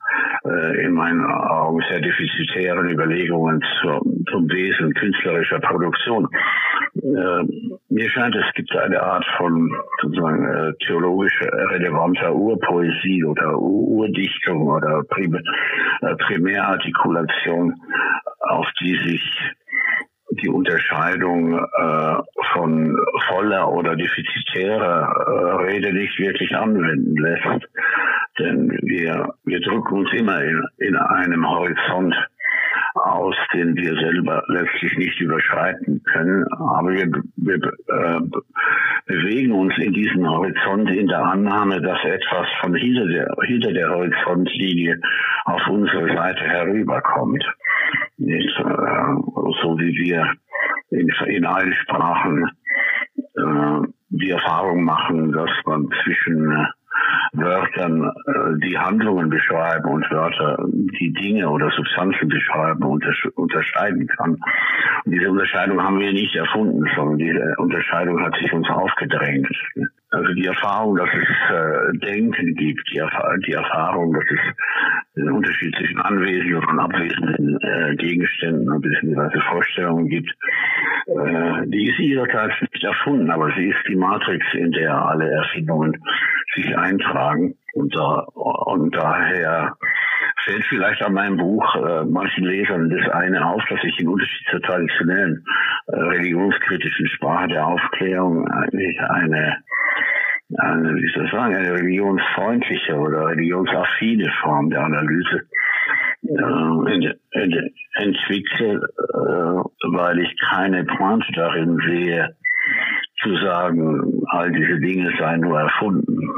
in 0.85 0.93
meinen 0.93 1.25
Augen 1.25 1.83
sehr 1.89 2.03
defizitären 2.03 2.91
Überlegungen 2.91 3.65
zum, 3.81 4.27
zum 4.31 4.47
Wesen 4.51 4.93
künstlerischer 4.93 5.59
Produktion. 5.59 6.29
mir 7.03 8.11
scheint, 8.11 8.37
es 8.37 8.53
gibt 8.55 8.71
eine 8.77 9.03
Art 9.03 9.25
von 9.39 9.73
sozusagen 10.03 10.75
theologisch 10.87 11.41
relevanter 11.71 12.35
Urpoesie 12.35 13.25
oder 13.25 13.59
Urdichtung 14.25 14.69
oder 14.69 15.03
Primärartikulation, 16.19 17.75
auf 18.41 18.67
die 18.81 18.97
sich 19.07 19.23
die 20.43 20.49
Unterscheidung 20.49 21.59
äh, 21.59 22.17
von 22.53 22.97
voller 23.29 23.71
oder 23.71 23.95
defizitärer 23.95 25.07
äh, 25.07 25.63
Rede 25.65 25.93
nicht 25.93 26.19
wirklich 26.19 26.57
anwenden 26.57 27.15
lässt. 27.17 27.69
Denn 28.39 28.71
wir, 28.83 29.35
wir 29.45 29.61
drücken 29.61 29.99
uns 29.99 30.13
immer 30.13 30.43
in, 30.43 30.65
in 30.79 30.97
einem 30.97 31.49
Horizont 31.49 32.17
aus, 32.95 33.35
den 33.53 33.77
wir 33.77 33.95
selber 33.97 34.43
letztlich 34.49 34.97
nicht 34.97 35.21
überschreiten 35.21 36.03
können. 36.05 36.45
Aber 36.53 36.91
wir, 36.93 37.11
wir 37.37 37.57
äh, 37.57 38.21
bewegen 39.07 39.53
uns 39.53 39.75
in 39.79 39.93
diesem 39.93 40.29
Horizont 40.29 40.91
in 40.91 41.09
der 41.09 41.25
Annahme, 41.25 41.81
dass 41.81 41.99
etwas 42.05 42.47
von 42.61 42.75
hinter 42.75 43.07
der, 43.07 43.35
hinter 43.47 43.73
der 43.73 43.91
Horizontlinie 43.91 45.01
auf 45.45 45.61
unsere 45.69 46.15
Seite 46.15 46.45
herüberkommt. 46.45 47.45
Nicht, 48.17 48.59
äh, 48.59 49.15
so 49.63 49.79
wie 49.79 49.95
wir 50.05 50.33
in, 50.91 51.09
in 51.27 51.45
allen 51.45 51.75
Sprachen 51.75 52.51
äh, 53.17 53.89
die 54.11 54.31
Erfahrung 54.31 54.85
machen, 54.85 55.33
dass 55.33 55.51
man 55.67 55.89
zwischen 56.05 56.53
äh, 56.53 56.65
Wörtern 57.37 58.05
äh, 58.05 58.67
die 58.67 58.79
Handlungen 58.79 59.29
beschreiben 59.29 59.89
und 59.91 60.11
Wörter 60.11 60.57
die 60.69 61.13
Dinge 61.13 61.49
oder 61.49 61.71
Substanzen 61.71 62.29
beschreiben 62.29 62.83
und 62.85 63.05
unterscheiden 63.35 64.07
kann. 64.07 64.37
Und 65.05 65.13
diese 65.13 65.31
Unterscheidung 65.31 65.83
haben 65.83 65.99
wir 65.99 66.13
nicht 66.13 66.35
erfunden, 66.35 66.85
sondern 66.95 67.19
diese 67.19 67.55
Unterscheidung 67.59 68.23
hat 68.23 68.35
sich 68.37 68.53
uns 68.53 68.69
aufgedrängt. 68.69 69.49
Also 70.11 70.33
die 70.35 70.47
Erfahrung, 70.47 70.97
dass 70.97 71.09
es 71.09 71.57
äh, 71.57 71.99
Denken 71.99 72.55
gibt, 72.55 72.89
die, 72.93 73.03
die 73.47 73.53
Erfahrung, 73.53 74.13
dass 74.13 74.25
es 74.31 74.41
den 75.17 75.31
Unterschied 75.31 75.75
zwischen 75.77 76.01
anwesenden 76.01 76.57
und 76.57 76.79
abwesenden 76.79 77.59
äh, 77.61 77.97
Gegenständen 77.97 78.71
und 78.71 78.83
beziehungsweise 78.83 79.41
Vorstellungen 79.51 80.09
gibt, 80.09 80.31
äh, 81.07 81.67
die 81.67 81.91
ist 81.91 81.99
ihrerseits 81.99 82.55
nicht 82.61 82.85
erfunden, 82.85 83.31
aber 83.31 83.53
sie 83.57 83.67
ist 83.67 83.89
die 83.89 83.97
Matrix, 83.97 84.45
in 84.55 84.71
der 84.73 84.95
alle 84.95 85.29
Erfindungen 85.29 86.01
sich 86.55 86.77
eintragen. 86.77 87.24
Und, 87.75 87.95
da, 87.95 88.21
und 88.35 88.95
daher 88.95 89.77
fällt 90.45 90.65
vielleicht 90.67 91.03
an 91.03 91.15
meinem 91.15 91.37
Buch 91.37 91.75
äh, 91.77 92.05
manchen 92.05 92.45
Lesern 92.45 92.91
das 92.91 93.09
eine 93.11 93.47
auf, 93.47 93.63
dass 93.69 93.81
ich 93.83 93.99
im 94.01 94.11
Unterschied 94.11 94.47
zur 94.51 94.63
traditionellen 94.63 95.45
äh, 95.87 95.97
religionskritischen 95.97 97.09
Sprache 97.09 97.49
der 97.49 97.67
Aufklärung 97.67 98.47
eigentlich 98.49 99.01
eine 99.01 99.57
eine, 100.59 100.95
wie 100.95 101.13
soll 101.15 101.25
ich 101.25 101.33
sagen, 101.33 101.57
eine 101.57 101.73
religionsfreundliche 101.73 102.95
oder 102.95 103.29
religionsaffine 103.29 104.31
Form 104.43 104.71
der 104.71 104.85
Analyse 104.85 105.49
äh, 106.23 107.15
entwickle, 107.95 108.75
äh, 108.75 109.97
weil 109.97 110.19
ich 110.21 110.35
keine 110.51 110.85
Pointe 110.85 111.33
darin 111.33 111.79
sehe, 111.87 112.37
zu 113.23 113.37
sagen, 113.37 114.23
all 114.29 114.53
diese 114.53 114.81
Dinge 114.81 115.13
seien 115.19 115.41
nur 115.41 115.61
erfunden. 115.61 116.31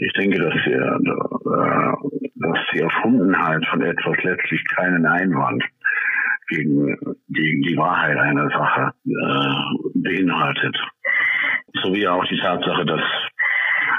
Ich, 0.00 0.12
denke, 0.14 0.38
dass, 0.40 0.54
wir, 0.66 0.98
äh, 1.00 2.20
dass 2.36 2.58
die 2.72 2.80
Erfundenheit 2.80 3.64
von 3.66 3.82
etwas 3.82 4.16
letztlich 4.22 4.62
keinen 4.74 5.06
Einwand 5.06 5.62
gegen, 6.48 6.96
gegen 7.28 7.62
die 7.62 7.76
Wahrheit 7.76 8.16
einer 8.16 8.48
Sache 8.50 8.92
äh, 9.06 9.90
beinhaltet 9.94 10.76
sowie 11.82 12.08
auch 12.08 12.24
die 12.24 12.38
Tatsache, 12.38 12.84
dass 12.86 13.00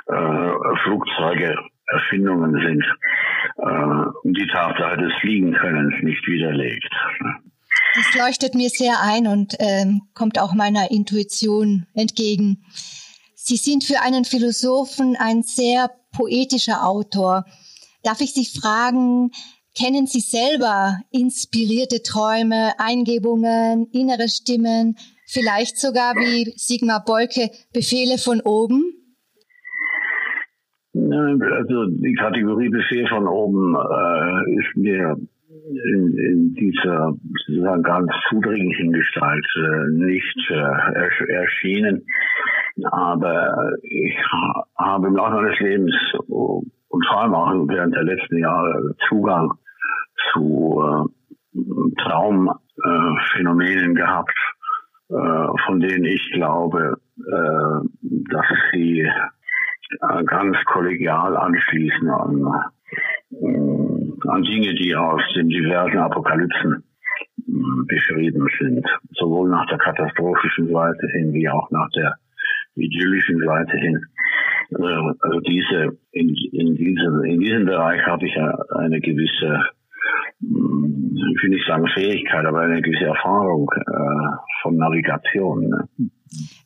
äh, 0.08 0.79
Flugzeuge 0.84 1.55
Erfindungen 1.91 2.53
sind, 2.63 2.86
die 4.24 4.48
Tatsache 4.48 4.98
des 4.98 5.12
Fliegenkönnens 5.22 6.03
nicht 6.03 6.27
widerlegt. 6.27 6.88
Das 7.96 8.13
leuchtet 8.15 8.53
mir 8.53 8.69
sehr 8.69 8.98
ein 9.01 9.25
und 9.25 9.55
ähm, 9.60 10.01
kommt 10.13 10.39
auch 10.39 10.53
meiner 10.53 10.91
Intuition 10.91 11.88
entgegen. 11.96 12.63
Sie 13.50 13.58
sind 13.58 13.84
für 13.84 14.01
einen 14.01 14.25
Philosophen 14.25 15.15
ein 15.18 15.44
sehr 15.44 15.91
poetischer 16.15 16.88
Autor. 16.88 17.46
Darf 18.03 18.22
ich 18.22 18.34
Sie 18.34 18.46
fragen, 18.46 19.32
kennen 19.77 20.08
Sie 20.08 20.22
selber 20.22 21.00
inspirierte 21.12 22.01
Träume, 22.01 22.79
Eingebungen, 22.79 23.88
innere 23.91 24.29
Stimmen, 24.29 24.96
Vielleicht 25.32 25.77
sogar 25.77 26.15
wie 26.15 26.51
Sigmar 26.56 27.03
Bolke 27.06 27.51
Befehle 27.72 28.18
von 28.18 28.41
oben? 28.41 28.82
Also 30.91 31.86
die 31.86 32.15
Kategorie 32.15 32.70
Befehl 32.70 33.08
von 33.08 33.27
oben 33.27 33.75
äh, 33.75 34.55
ist 34.55 34.75
mir 34.75 35.18
in, 35.70 36.18
in 36.18 36.53
dieser 36.55 37.14
sozusagen 37.46 37.84
ganz 37.84 38.12
zudringlichen 38.29 38.92
Gestalt 38.92 39.46
äh, 39.55 39.88
nicht 39.92 40.50
äh, 40.50 41.34
erschienen. 41.34 42.05
Aber 42.92 43.74
ich 43.84 44.16
habe 44.77 45.08
im 45.08 45.16
Laufe 45.16 45.36
meines 45.36 45.60
Lebens 45.60 45.96
und 46.27 47.05
vor 47.08 47.22
allem 47.22 47.34
auch 47.34 47.68
während 47.68 47.96
der 47.96 48.03
letzten 48.03 48.38
Jahre 48.38 48.96
Zugang 49.08 49.51
zu 50.32 50.82
äh, 50.82 51.05
Traumphänomenen 52.01 53.96
gehabt, 53.96 54.38
äh, 55.10 55.48
von 55.66 55.79
denen 55.79 56.05
ich 56.05 56.32
glaube, 56.34 56.98
äh, 57.18 57.79
dass 58.32 58.46
sie 58.72 59.01
äh, 59.01 60.24
ganz 60.24 60.58
kollegial 60.66 61.36
anschließen 61.36 62.10
an, 62.10 62.53
an 64.27 64.44
Dinge, 64.44 64.74
die 64.75 64.96
aus 64.96 65.22
den 65.36 65.50
diversen 65.50 65.98
Apokalypsen 65.98 66.84
beschrieben 67.88 68.48
sind, 68.60 68.86
sowohl 69.12 69.50
nach 69.50 69.66
der 69.68 69.77
katastrophischen 69.77 70.72
Seite 70.72 71.08
hin 71.12 71.34
wie 71.34 71.50
auch 71.50 71.70
nach 71.72 71.90
der 71.96 72.16
idyllischen 72.75 73.40
Seite 73.44 73.77
hin. 73.77 74.05
Also 74.72 75.40
diese 75.42 75.98
in, 76.12 76.36
in 76.51 76.75
diesem 76.75 77.24
in 77.24 77.40
diesem 77.40 77.66
Bereich 77.66 78.05
habe 78.05 78.25
ich 78.27 78.36
eine 78.75 79.01
gewisse 79.01 79.66
ich 80.42 81.44
will 81.44 81.50
nicht 81.50 81.68
sagen 81.68 81.88
Fähigkeit, 81.94 82.46
aber 82.46 82.62
eine 82.62 82.81
gewisse 82.81 83.05
Erfahrung 83.05 83.70
äh, 83.75 84.38
von 84.62 84.77
Navigation. 84.77 85.68
Ne? 85.68 85.88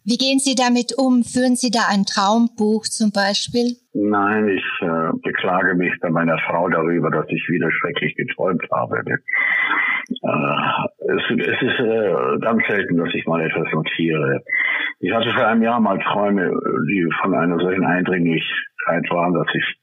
Wie 0.05 0.17
gehen 0.17 0.39
Sie 0.39 0.55
damit 0.55 0.93
um? 0.97 1.23
Führen 1.23 1.55
Sie 1.55 1.71
da 1.71 1.87
ein 1.89 2.03
Traumbuch 2.03 2.83
zum 2.83 3.11
Beispiel? 3.11 3.77
Nein, 3.93 4.49
ich 4.49 4.65
äh, 4.81 5.11
beklage 5.23 5.75
mich 5.75 5.93
bei 6.01 6.09
meiner 6.09 6.37
Frau 6.39 6.67
darüber, 6.67 7.09
dass 7.09 7.25
ich 7.29 7.47
wieder 7.47 7.71
schrecklich 7.71 8.15
geträumt 8.15 8.63
habe. 8.71 8.99
Äh, 8.99 9.15
es, 10.99 11.23
es, 11.29 11.61
ist 11.61 11.79
äh, 11.79 12.39
ganz 12.41 12.63
selten, 12.67 12.97
dass 12.97 13.13
ich 13.13 13.25
mal 13.25 13.41
etwas 13.41 13.71
notiere. 13.71 14.41
Ich 14.99 15.13
hatte 15.13 15.31
vor 15.31 15.47
einem 15.47 15.63
Jahr 15.63 15.79
mal 15.79 15.99
Träume, 15.99 16.51
die 16.89 17.07
von 17.21 17.33
einer 17.33 17.57
solchen 17.59 17.85
Eindringlichkeit 17.85 19.09
waren, 19.09 19.33
dass 19.33 19.47
ich 19.53 19.82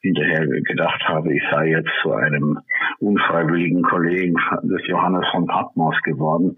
hinterher 0.00 0.46
gedacht 0.46 1.02
habe, 1.08 1.34
ich 1.34 1.42
sei 1.50 1.68
jetzt 1.68 1.90
zu 2.02 2.12
einem 2.12 2.58
unfreiwilligen 2.98 3.82
Kollegen 3.82 4.34
des 4.62 4.86
Johannes 4.86 5.26
von 5.30 5.46
Patmos 5.46 5.96
geworden. 6.02 6.56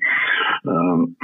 Ähm, 0.66 1.16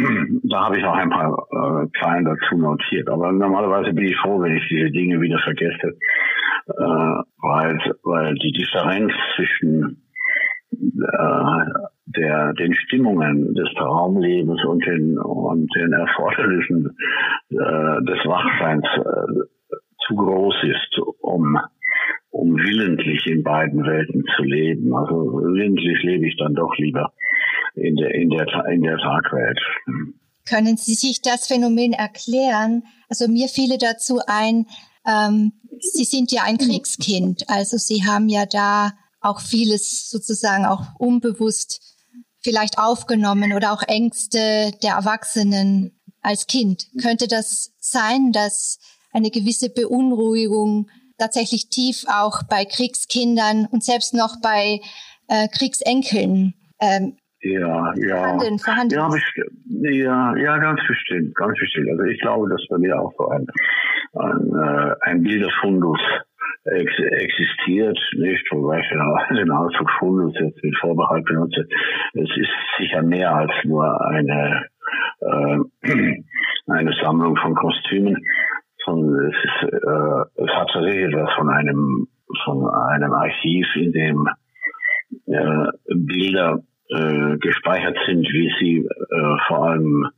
da 0.45 0.67
habe 0.67 0.79
ich 0.79 0.85
auch 0.85 0.97
ein 0.97 1.11
paar 1.11 1.33
äh, 1.33 1.87
Zahlen 2.01 2.25
dazu 2.25 2.57
notiert. 2.57 3.09
Aber 3.09 3.33
normalerweise 3.33 3.93
bin 3.93 4.07
ich 4.07 4.17
froh, 4.17 4.41
wenn 4.41 4.57
ich 4.57 4.69
diese 4.69 4.91
Dinge 4.91 5.21
wieder 5.21 5.39
vergesse, 5.39 5.97
äh, 6.69 7.23
weil, 7.43 7.79
weil 8.03 8.35
die 8.35 8.53
Differenz 8.53 9.13
zwischen 9.37 10.03
äh, 10.73 11.65
der, 12.07 12.53
den 12.55 12.75
Stimmungen 12.75 13.55
des 13.55 13.69
Traumlebens 13.75 14.65
und 14.65 14.85
den, 14.85 15.19
und 15.19 15.75
den 15.75 15.93
Erfordernissen 15.93 16.97
äh, 17.51 18.03
des 18.05 18.25
Wachseins 18.27 18.87
äh, 18.97 19.71
zu 20.07 20.15
groß 20.17 20.55
ist, 20.65 20.99
um 21.21 21.59
um 22.31 22.57
willentlich 22.57 23.27
in 23.27 23.43
beiden 23.43 23.83
Welten 23.85 24.25
zu 24.37 24.43
leben. 24.43 24.95
Also 24.95 25.15
willentlich 25.15 26.03
lebe 26.03 26.27
ich 26.27 26.37
dann 26.37 26.55
doch 26.55 26.77
lieber 26.79 27.13
in 27.75 27.97
der, 27.97 28.15
in 28.15 28.31
der, 28.31 28.47
in 28.71 28.83
der 28.83 28.99
Tagwelt. 28.99 29.59
Können 30.49 30.77
Sie 30.77 30.95
sich 30.95 31.23
das 31.23 31.47
Phänomen 31.47 31.93
erklären? 31.93 32.85
Also 33.09 33.29
mir 33.29 33.49
fiele 33.49 33.79
dazu 33.79 34.21
ein, 34.27 34.67
ähm, 35.07 35.53
Sie 35.81 36.05
sind 36.05 36.31
ja 36.31 36.43
ein 36.45 36.59
Kriegskind, 36.59 37.45
also 37.49 37.79
Sie 37.79 38.05
haben 38.05 38.29
ja 38.29 38.45
da 38.45 38.93
auch 39.21 39.41
vieles 39.41 40.11
sozusagen 40.11 40.67
auch 40.67 40.83
unbewusst 40.99 41.91
vielleicht 42.43 42.79
aufgenommen 42.79 43.53
oder 43.53 43.73
auch 43.73 43.83
Ängste 43.87 44.73
der 44.83 44.95
Erwachsenen 44.95 45.99
als 46.23 46.47
Kind. 46.47 46.87
Könnte 47.01 47.29
das 47.29 47.73
sein, 47.79 48.33
dass 48.33 48.79
eine 49.13 49.31
gewisse 49.31 49.71
Beunruhigung 49.71 50.89
tatsächlich 51.21 51.69
tief 51.69 52.05
auch 52.09 52.43
bei 52.49 52.65
Kriegskindern 52.65 53.69
und 53.71 53.85
selbst 53.85 54.15
noch 54.15 54.41
bei 54.43 54.81
äh, 55.29 55.47
Kriegsenkeln 55.49 56.55
ähm, 56.81 57.17
ja, 57.43 57.95
ja. 57.97 58.17
Vorhanden, 58.17 58.59
vorhanden 58.59 58.95
ja, 58.95 59.09
ja, 59.91 60.37
ja, 60.37 60.59
ganz 60.59 60.81
bestimmt, 60.87 61.35
ganz 61.35 61.59
bestimmt. 61.59 61.89
Also 61.91 62.03
ich 62.05 62.21
glaube, 62.21 62.51
dass 62.51 62.67
bei 62.69 62.79
mir 62.79 63.01
auch 63.01 63.13
so 63.17 63.29
ein, 63.29 63.47
ein, 64.15 64.53
äh, 64.55 64.95
ein 65.03 65.23
Bilderfundus 65.23 66.01
ex 66.65 66.93
existiert, 66.99 67.99
nicht, 68.19 68.47
wobei 68.51 68.81
ich 68.81 68.89
den 69.37 69.51
Ausdruck 69.51 69.91
Fundus 69.99 70.35
jetzt 70.39 70.63
mit 70.63 70.77
Vorbehalt 70.79 71.25
benutze. 71.25 71.67
Es 72.13 72.29
ist 72.37 72.51
sicher 72.79 73.03
mehr 73.03 73.35
als 73.35 73.53
nur 73.65 74.01
eine, 74.07 74.67
äh, 75.21 75.59
eine 76.67 76.93
Sammlung 77.03 77.37
von 77.37 77.55
Kostümen 77.55 78.17
sondern 78.85 79.27
es, 79.27 79.37
ist, 79.37 79.73
äh, 79.73 80.45
es 80.45 80.51
hat 80.51 80.69
tatsächlich 80.73 81.05
etwas 81.13 81.33
von 81.37 81.49
einem, 81.49 82.09
von 82.45 82.69
einem 82.69 83.13
Archiv, 83.13 83.67
in 83.77 83.93
dem 83.93 84.29
äh, 85.27 85.67
Bilder 85.95 86.63
äh, 86.89 87.37
gespeichert 87.39 87.97
sind, 88.07 88.27
wie 88.33 88.53
sie 88.59 88.77
äh, 88.79 89.37
vor 89.47 89.69
allem 89.69 90.09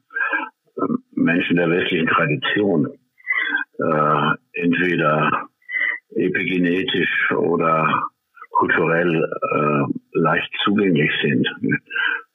äh, 0.76 0.80
Menschen 1.12 1.56
der 1.56 1.70
westlichen 1.70 2.06
Tradition 2.06 2.88
äh, 3.78 4.30
entweder 4.52 5.48
epigenetisch 6.14 7.32
oder 7.32 8.08
kulturell 8.62 9.12
äh, 9.14 10.18
leicht 10.18 10.50
zugänglich 10.62 11.10
sind. 11.20 11.48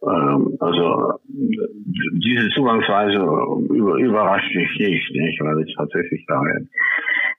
Ähm, 0.03 0.57
also 0.59 1.19
diese 1.25 2.49
Zugangsweise 2.49 3.15
über, 3.15 3.95
überrascht 3.95 4.53
mich 4.53 4.69
nicht, 4.77 5.11
nicht, 5.11 5.41
weil 5.41 5.63
ich 5.65 5.73
tatsächlich 5.77 6.25
da 6.27 6.41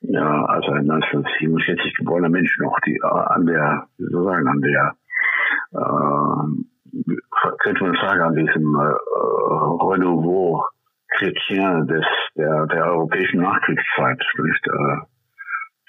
ja, 0.01 0.45
also 0.47 0.71
ein 0.71 0.91
1947 0.91 1.95
geborener 1.99 2.31
Mensch 2.31 2.57
noch 2.61 2.79
die, 2.87 2.97
äh, 2.97 3.07
an 3.07 3.45
der, 3.45 3.87
sozusagen 3.99 4.49
an 4.49 4.61
der, 4.63 4.95
äh, 5.73 6.45
könnte 7.59 7.85
man 7.85 7.95
sagen, 7.97 8.23
an 8.23 8.37
diesem 8.37 8.75
äh, 8.75 8.95
Renouveau 9.85 10.65
chrétien 11.19 11.87
des, 11.87 12.07
der, 12.37 12.67
der 12.69 12.87
europäischen 12.87 13.41
Nachkriegszeit 13.43 14.23
nicht, 14.43 14.67
äh, 14.67 14.97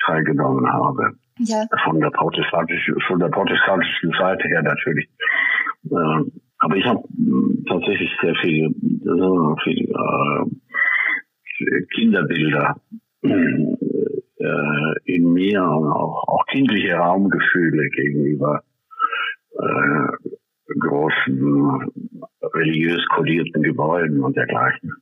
teilgenommen 0.06 0.72
habe. 0.72 1.14
Ja. 1.40 1.66
Von 1.86 2.00
der 2.00 2.10
protestantischen, 2.12 2.96
von 3.08 3.20
der 3.20 3.30
protestantischen 3.30 4.12
Seite 4.20 4.48
her 4.48 4.62
natürlich. 4.62 5.10
Äh, 5.86 6.32
aber 6.60 6.76
ich 6.76 6.86
habe 6.86 7.02
hm, 7.16 7.66
tatsächlich 7.68 8.12
sehr 8.22 8.36
viele, 8.42 8.68
äh, 8.68 9.56
viele 9.64 9.94
äh, 11.60 11.86
Kinderbilder 11.96 12.76
äh, 13.24 13.76
in 15.06 15.34
mir 15.34 15.64
und 15.64 15.92
auch, 15.92 16.28
auch 16.28 16.46
kindliche 16.48 16.96
Raumgefühle 16.96 17.90
gegenüber 17.90 18.64
äh, 19.54 20.30
großen 20.80 21.92
religiös 22.54 23.06
kodierten 23.16 23.64
Gebäuden 23.64 24.24
und 24.24 24.36
dergleichen. 24.38 24.94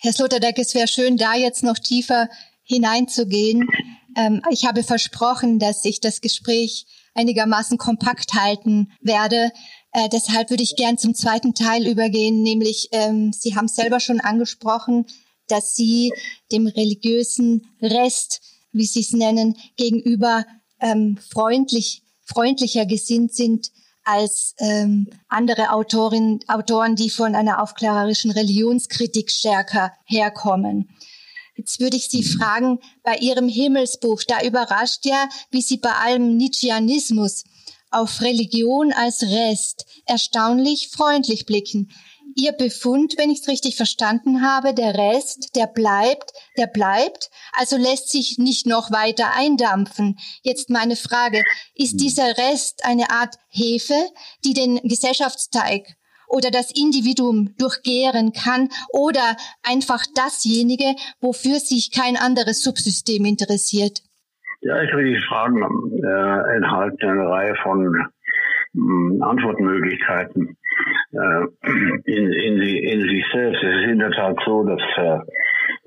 Herr 0.00 0.12
Sloterdijk, 0.12 0.58
es 0.58 0.74
wäre 0.74 0.88
schön, 0.88 1.16
da 1.16 1.34
jetzt 1.34 1.62
noch 1.62 1.78
tiefer 1.78 2.28
hineinzugehen. 2.62 3.68
Ähm, 4.16 4.42
ich 4.50 4.66
habe 4.66 4.82
versprochen, 4.82 5.58
dass 5.58 5.84
ich 5.84 6.00
das 6.00 6.20
Gespräch 6.20 6.86
einigermaßen 7.14 7.78
kompakt 7.78 8.34
halten 8.34 8.92
werde. 9.00 9.50
Äh, 9.92 10.08
deshalb 10.08 10.50
würde 10.50 10.62
ich 10.62 10.76
gern 10.76 10.98
zum 10.98 11.14
zweiten 11.14 11.54
Teil 11.54 11.86
übergehen, 11.86 12.42
nämlich 12.42 12.88
ähm, 12.92 13.32
Sie 13.32 13.56
haben 13.56 13.68
selber 13.68 14.00
schon 14.00 14.20
angesprochen, 14.20 15.06
dass 15.48 15.74
Sie 15.74 16.12
dem 16.52 16.66
religiösen 16.66 17.66
Rest, 17.82 18.40
wie 18.72 18.86
Sie 18.86 19.00
es 19.00 19.12
nennen, 19.12 19.56
gegenüber 19.76 20.44
ähm, 20.80 21.18
freundlich, 21.18 22.02
freundlicher 22.24 22.86
gesinnt 22.86 23.34
sind 23.34 23.70
als 24.04 24.54
ähm, 24.58 25.08
andere 25.28 25.72
Autorinnen, 25.72 26.40
Autoren, 26.48 26.96
die 26.96 27.10
von 27.10 27.34
einer 27.34 27.62
aufklärerischen 27.62 28.30
Religionskritik 28.30 29.30
stärker 29.30 29.92
herkommen. 30.04 30.88
Jetzt 31.60 31.78
würde 31.78 31.98
ich 31.98 32.08
Sie 32.08 32.22
fragen, 32.22 32.78
bei 33.02 33.18
Ihrem 33.18 33.46
Himmelsbuch, 33.46 34.22
da 34.26 34.40
überrascht 34.40 35.04
ja, 35.04 35.28
wie 35.50 35.60
Sie 35.60 35.76
bei 35.76 35.92
allem 35.92 36.38
Nietzscheanismus 36.38 37.44
auf 37.90 38.22
Religion 38.22 38.94
als 38.94 39.24
Rest 39.24 39.84
erstaunlich 40.06 40.88
freundlich 40.88 41.44
blicken. 41.44 41.90
Ihr 42.34 42.52
Befund, 42.52 43.18
wenn 43.18 43.28
ich 43.28 43.40
es 43.40 43.48
richtig 43.48 43.76
verstanden 43.76 44.40
habe, 44.40 44.72
der 44.72 44.94
Rest, 44.94 45.54
der 45.54 45.66
bleibt, 45.66 46.32
der 46.56 46.66
bleibt, 46.66 47.28
also 47.52 47.76
lässt 47.76 48.08
sich 48.08 48.38
nicht 48.38 48.66
noch 48.66 48.90
weiter 48.90 49.34
eindampfen. 49.34 50.18
Jetzt 50.42 50.70
meine 50.70 50.96
Frage, 50.96 51.44
ist 51.74 51.92
hm. 51.92 51.98
dieser 51.98 52.38
Rest 52.38 52.86
eine 52.86 53.10
Art 53.10 53.36
Hefe, 53.50 54.08
die 54.46 54.54
den 54.54 54.76
Gesellschaftsteig 54.76 55.94
oder 56.30 56.50
das 56.50 56.70
Individuum 56.70 57.54
durchgären 57.58 58.32
kann 58.32 58.68
oder 58.92 59.36
einfach 59.62 60.02
dasjenige, 60.14 60.94
wofür 61.20 61.58
sich 61.58 61.90
kein 61.92 62.16
anderes 62.16 62.62
Subsystem 62.62 63.24
interessiert? 63.24 64.00
Ja, 64.62 64.82
ich 64.82 64.92
will 64.94 65.14
die 65.14 65.20
Fragen 65.28 65.62
äh, 65.62 66.56
enthalten 66.56 67.08
eine 67.08 67.28
Reihe 67.28 67.54
von 67.62 67.94
äh, 67.94 69.22
Antwortmöglichkeiten 69.22 70.56
äh, 71.12 71.46
in, 72.04 72.32
in, 72.32 72.60
in 72.62 73.00
sich 73.08 73.24
selbst. 73.32 73.62
Es 73.62 73.82
ist 73.82 73.90
in 73.90 73.98
der 73.98 74.10
Tat 74.10 74.36
so, 74.44 74.64
dass 74.64 74.82
äh, 74.96 75.18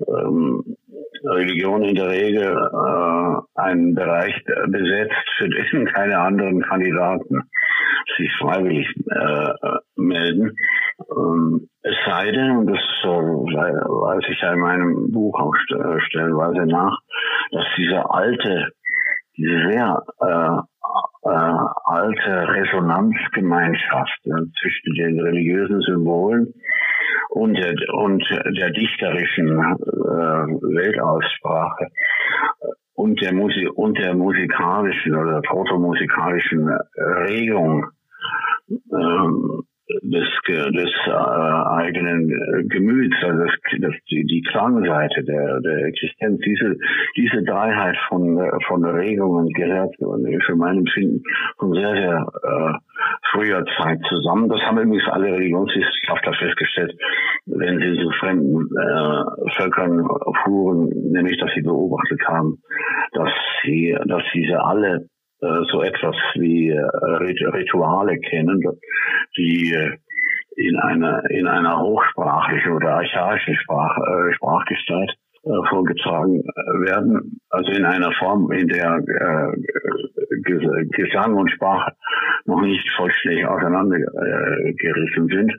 ähm, 0.08 0.76
Religion 1.24 1.82
in 1.82 1.94
der 1.94 2.08
Regel 2.08 2.52
äh, 2.52 3.60
einen 3.60 3.94
Bereich 3.94 4.34
besetzt, 4.68 5.28
für 5.38 5.48
den 5.48 5.86
keine 5.86 6.18
anderen 6.18 6.62
Kandidaten 6.62 7.48
sich 8.16 8.30
freiwillig 8.38 8.86
äh, 9.10 9.52
melden. 9.96 10.56
Ähm, 11.10 11.68
es 11.82 11.94
sei 12.06 12.30
denn, 12.30 12.58
und 12.58 12.66
das 12.66 12.80
äh, 13.02 13.06
weiß 13.06 14.24
ich 14.28 14.40
ja 14.40 14.52
in 14.52 14.60
meinem 14.60 15.12
Buch 15.12 15.38
auch 15.38 15.54
äh, 15.54 16.00
stellenweise 16.06 16.66
nach, 16.66 16.98
dass 17.50 17.64
diese 17.76 18.10
alte, 18.10 18.68
sehr 19.36 20.02
äh, 20.20 20.74
äh, 21.24 21.56
alte 21.84 22.48
Resonanzgemeinschaft 22.48 24.26
äh, 24.26 24.44
zwischen 24.60 24.94
den 24.94 25.20
religiösen 25.20 25.80
Symbolen 25.80 26.54
und 27.30 27.54
der, 27.54 27.74
und 27.94 28.22
der 28.30 28.70
dichterischen 28.70 29.48
äh, 29.48 30.46
Weltaussprache 30.76 31.88
und 32.94 33.20
der 33.22 33.34
Musik 33.34 33.70
und 33.76 33.98
der 33.98 34.14
musikalischen 34.14 35.16
oder 35.16 35.40
protomusikalischen 35.42 36.68
Regung 37.26 37.86
ähm, 38.68 39.64
des, 40.02 40.28
des 40.48 40.90
äh, 41.06 41.10
eigenen 41.10 42.30
äh, 42.30 42.64
Gemüts, 42.64 43.16
also 43.22 43.44
das, 43.44 43.52
das, 43.80 43.94
die, 44.10 44.24
die 44.24 44.42
Klangseite 44.42 45.24
der, 45.24 45.60
der 45.60 45.84
Existenz, 45.86 46.40
diese, 46.40 46.76
diese 47.16 47.42
Dreiheit 47.44 47.96
von, 48.08 48.38
von 48.66 48.84
Regungen 48.84 49.48
gehört 49.48 49.94
für 49.98 50.56
mein 50.56 50.78
Empfinden 50.78 51.22
von 51.58 51.74
sehr, 51.74 51.92
sehr 51.92 52.26
äh, 52.42 52.72
früher 53.32 53.64
Zeit 53.78 54.00
zusammen. 54.08 54.48
Das 54.48 54.60
haben 54.62 54.78
übrigens 54.78 55.08
alle 55.08 55.32
Religionswissenschaftler 55.32 56.34
festgestellt, 56.34 56.94
wenn 57.46 57.78
sie 57.78 58.00
zu 58.00 58.10
fremden 58.18 58.68
äh, 58.76 59.50
Völkern 59.56 60.06
fuhren, 60.44 60.88
nämlich 61.12 61.38
dass 61.38 61.50
sie 61.54 61.62
beobachtet 61.62 62.20
haben, 62.26 62.58
dass 63.12 63.30
sie, 63.62 63.96
dass 64.06 64.22
diese 64.32 64.62
alle 64.64 64.96
äh, 64.96 65.13
so 65.70 65.82
etwas 65.82 66.16
wie 66.34 66.70
äh, 66.70 66.80
Rituale 66.80 68.18
kennen, 68.18 68.62
die 69.36 69.72
äh, 69.72 69.96
in 70.56 70.76
einer 70.76 71.28
in 71.30 71.46
einer 71.46 71.80
hochsprachlichen 71.80 72.72
oder 72.72 72.96
archaischen 72.96 73.56
Sprach, 73.56 73.96
äh, 73.98 74.34
Sprachgestalt 74.34 75.10
äh, 75.44 75.68
vorgetragen 75.68 76.42
werden, 76.86 77.40
also 77.50 77.72
in 77.72 77.84
einer 77.84 78.12
Form, 78.12 78.50
in 78.52 78.68
der 78.68 78.96
äh, 78.96 79.52
Gesang 80.90 81.34
und 81.34 81.50
Sprache 81.50 81.92
noch 82.46 82.60
nicht 82.60 82.88
vollständig 82.96 83.46
auseinandergerissen 83.46 85.28
sind. 85.28 85.52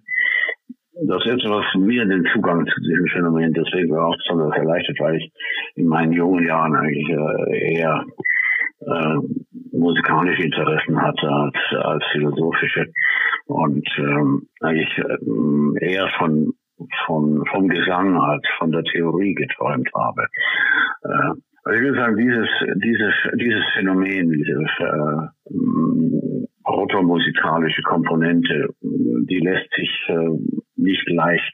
Das 1.08 1.26
ist 1.26 1.44
etwas 1.44 1.66
mir 1.78 2.06
den 2.06 2.26
Zugang 2.32 2.66
zu 2.66 2.82
diesem 2.82 3.06
Phänomen 3.08 3.54
deswegen 3.54 3.98
auch 3.98 4.16
besonders 4.16 4.56
erleichtert, 4.56 4.98
weil 5.00 5.16
ich 5.16 5.32
in 5.76 5.88
meinen 5.88 6.14
jungen 6.14 6.46
Jahren 6.46 6.74
eigentlich 6.74 7.10
eher 7.10 8.06
äh, 8.86 9.16
musikalische 9.72 10.44
Interessen 10.44 11.02
hatte 11.02 11.28
als, 11.28 11.56
als 11.84 12.04
philosophische 12.12 12.92
und 13.48 13.88
ähm, 13.98 14.48
eigentlich 14.62 14.98
ähm, 14.98 15.76
eher 15.80 16.10
von, 16.18 16.54
von, 17.06 17.44
vom 17.52 17.68
Gesang 17.68 18.18
als 18.18 18.44
von 18.58 18.72
der 18.72 18.84
Theorie 18.84 19.34
geträumt 19.34 19.90
habe. 19.96 20.28
Äh, 21.04 21.34
also 21.64 21.80
ich 21.80 21.84
würde 21.84 22.00
sagen, 22.00 22.18
dieses, 22.18 22.48
dieses, 22.76 23.14
dieses 23.40 23.64
Phänomen, 23.74 24.30
diese 24.30 24.54
äh, 24.80 25.28
protomusikalische 26.64 27.82
Komponente, 27.82 28.70
die 28.82 29.40
lässt 29.40 29.72
sich 29.74 29.90
äh, 30.10 30.30
nicht 30.76 31.10
leicht 31.10 31.54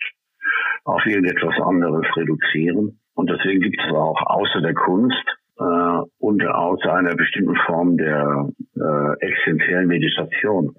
auf 0.84 1.06
irgendetwas 1.06 1.56
anderes 1.62 2.06
reduzieren. 2.17 3.00
Und 3.13 3.30
deswegen 3.30 3.62
gibt 3.62 3.80
es 3.80 3.94
auch 3.94 4.22
außer 4.26 4.62
der 4.62 4.74
Kunst 4.74 5.24
äh, 5.62 6.02
und 6.19 6.43
aus 6.45 6.82
einer 6.86 7.15
bestimmten 7.15 7.56
Form 7.65 7.97
der 7.97 8.50
äh, 8.76 9.26
existenziellen 9.26 9.88
Meditation 9.88 10.76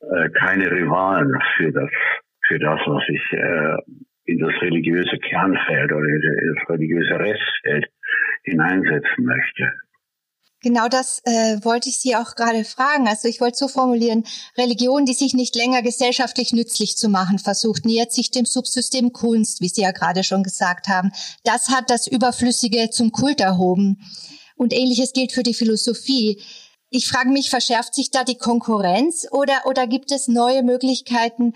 äh, 0.00 0.28
keine 0.30 0.70
Rivalen 0.70 1.32
für 1.56 1.72
das, 1.72 1.90
für 2.46 2.58
das, 2.58 2.80
was 2.86 3.02
ich 3.08 3.32
äh, 3.32 3.76
in 4.26 4.38
das 4.38 4.52
religiöse 4.60 5.18
Kernfeld 5.18 5.92
oder 5.92 6.06
in 6.06 6.54
das 6.54 6.68
religiöse 6.68 7.18
Restfeld 7.18 7.86
hineinsetzen 8.44 9.24
möchte. 9.24 9.72
Genau 10.60 10.88
das 10.88 11.20
äh, 11.22 11.58
wollte 11.62 11.88
ich 11.88 12.00
Sie 12.00 12.16
auch 12.16 12.34
gerade 12.34 12.64
fragen. 12.64 13.06
Also 13.06 13.28
ich 13.28 13.40
wollte 13.40 13.58
so 13.58 13.68
formulieren, 13.68 14.24
Religion, 14.56 15.04
die 15.04 15.14
sich 15.14 15.34
nicht 15.34 15.54
länger 15.54 15.82
gesellschaftlich 15.82 16.52
nützlich 16.52 16.96
zu 16.96 17.08
machen 17.08 17.38
versucht, 17.38 17.84
nähert 17.84 18.12
sich 18.12 18.32
dem 18.32 18.44
Subsystem 18.44 19.12
Kunst, 19.12 19.60
wie 19.60 19.68
Sie 19.68 19.82
ja 19.82 19.92
gerade 19.92 20.24
schon 20.24 20.42
gesagt 20.42 20.88
haben. 20.88 21.12
Das 21.44 21.68
hat 21.68 21.90
das 21.90 22.08
Überflüssige 22.08 22.90
zum 22.90 23.12
Kult 23.12 23.40
erhoben. 23.40 24.00
Und 24.56 24.72
ähnliches 24.72 25.12
gilt 25.12 25.30
für 25.30 25.44
die 25.44 25.54
Philosophie. 25.54 26.42
Ich 26.90 27.06
frage 27.06 27.28
mich, 27.28 27.50
verschärft 27.50 27.94
sich 27.94 28.10
da 28.10 28.24
die 28.24 28.38
Konkurrenz 28.38 29.28
oder, 29.30 29.64
oder 29.66 29.86
gibt 29.86 30.10
es 30.10 30.26
neue 30.26 30.64
Möglichkeiten, 30.64 31.52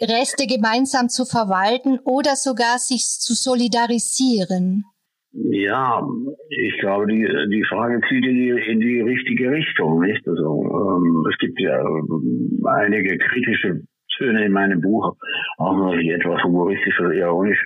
Reste 0.00 0.46
gemeinsam 0.46 1.10
zu 1.10 1.26
verwalten 1.26 1.98
oder 1.98 2.36
sogar 2.36 2.78
sich 2.78 3.06
zu 3.20 3.34
solidarisieren? 3.34 4.84
Ja, 5.32 6.02
ich 6.48 6.78
glaube, 6.78 7.06
die, 7.06 7.26
die 7.50 7.64
Frage 7.64 8.00
zieht 8.08 8.24
in 8.24 8.34
die, 8.34 8.48
in 8.48 8.80
die 8.80 9.00
richtige 9.00 9.50
Richtung. 9.50 10.00
Nicht? 10.00 10.26
Also, 10.26 10.62
ähm, 10.64 11.26
es 11.30 11.38
gibt 11.38 11.60
ja 11.60 11.80
ähm, 11.80 12.62
einige 12.64 13.18
kritische 13.18 13.82
Töne 14.16 14.44
in 14.44 14.52
meinem 14.52 14.80
Buch, 14.80 15.16
auch 15.58 15.90
wenn 15.92 16.00
sie 16.00 16.10
etwas 16.10 16.42
humoristisch 16.42 16.98
oder 17.00 17.12
ironisch 17.12 17.62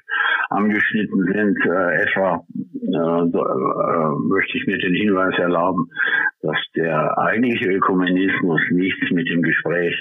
angeschnitten 0.51 1.25
sind. 1.33 1.57
Äh, 1.64 2.03
etwa 2.03 2.44
äh, 2.75 3.22
äh, 3.22 4.29
möchte 4.29 4.59
ich 4.59 4.66
mir 4.66 4.79
den 4.79 4.94
Hinweis 4.94 5.38
erlauben, 5.38 5.88
dass 6.42 6.59
der 6.77 7.16
eigentliche 7.18 7.70
Ökumenismus 7.70 8.61
nichts 8.70 9.11
mit 9.12 9.29
dem 9.31 9.42
Gespräch 9.42 9.94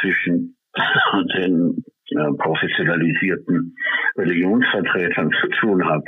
zwischen 0.00 0.56
den 1.36 1.84
äh, 2.10 2.32
professionalisierten 2.38 3.74
Religionsvertretern 4.16 5.30
zu 5.40 5.48
tun 5.60 5.84
hat. 5.88 6.04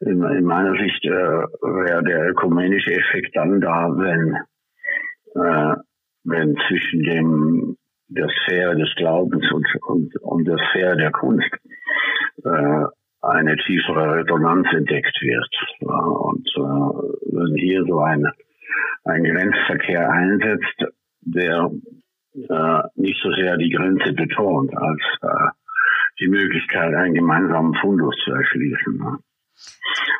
In, 0.00 0.22
in, 0.22 0.44
meiner 0.44 0.72
Sicht 0.72 1.04
äh, 1.04 1.10
wäre 1.10 2.02
der 2.02 2.30
ökumenische 2.30 2.92
Effekt 2.92 3.36
dann 3.36 3.60
da, 3.60 3.88
wenn, 3.96 4.34
äh, 5.34 5.76
wenn 6.24 6.56
zwischen 6.68 7.02
dem 7.02 7.76
der 8.08 8.28
Sphäre 8.28 8.76
des 8.76 8.92
Glaubens 8.96 9.44
und, 9.52 9.66
und, 9.86 10.16
und 10.22 10.44
der 10.44 10.58
Sphäre 10.70 10.96
der 10.96 11.12
Kunst 11.12 11.50
äh, 12.44 12.84
eine 13.22 13.56
tiefere 13.56 14.16
Resonanz 14.16 14.66
entdeckt 14.72 15.16
wird. 15.20 15.48
Ja, 15.80 16.00
und 16.00 16.48
äh, 16.56 17.36
wenn 17.36 17.54
hier 17.56 17.84
so 17.84 18.00
ein, 18.00 18.26
ein 19.04 19.22
Grenzverkehr 19.22 20.10
einsetzt, 20.10 20.84
der 21.20 21.70
äh, 22.34 22.82
nicht 22.94 23.20
so 23.22 23.32
sehr 23.32 23.56
die 23.56 23.70
Grenze 23.70 24.12
betont, 24.12 24.74
als 24.76 25.02
äh, 25.22 25.50
die 26.20 26.28
Möglichkeit, 26.28 26.94
einen 26.94 27.14
gemeinsamen 27.14 27.74
Fundus 27.74 28.14
zu 28.24 28.32
erschließen. 28.32 29.18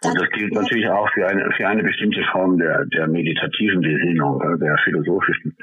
Und 0.03 0.19
das 0.19 0.31
gilt 0.31 0.53
natürlich 0.55 0.89
auch 0.89 1.09
für 1.13 1.27
eine, 1.27 1.51
für 1.53 1.69
eine 1.69 1.83
bestimmte 1.83 2.23
Form 2.33 2.59
der, 2.59 2.87
der 2.87 3.07
meditativen 3.07 3.81
Besinnung, 3.81 4.41
äh, 4.41 4.59
der 4.59 4.77
philosophischen, 4.85 5.57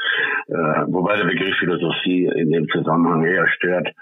äh, 0.47 0.53
wobei 0.87 1.17
der 1.17 1.25
Begriff 1.25 1.55
Philosophie 1.57 2.29
in 2.35 2.51
dem 2.51 2.67
Zusammenhang 2.69 3.25
eher 3.25 3.47
stört, 3.49 3.93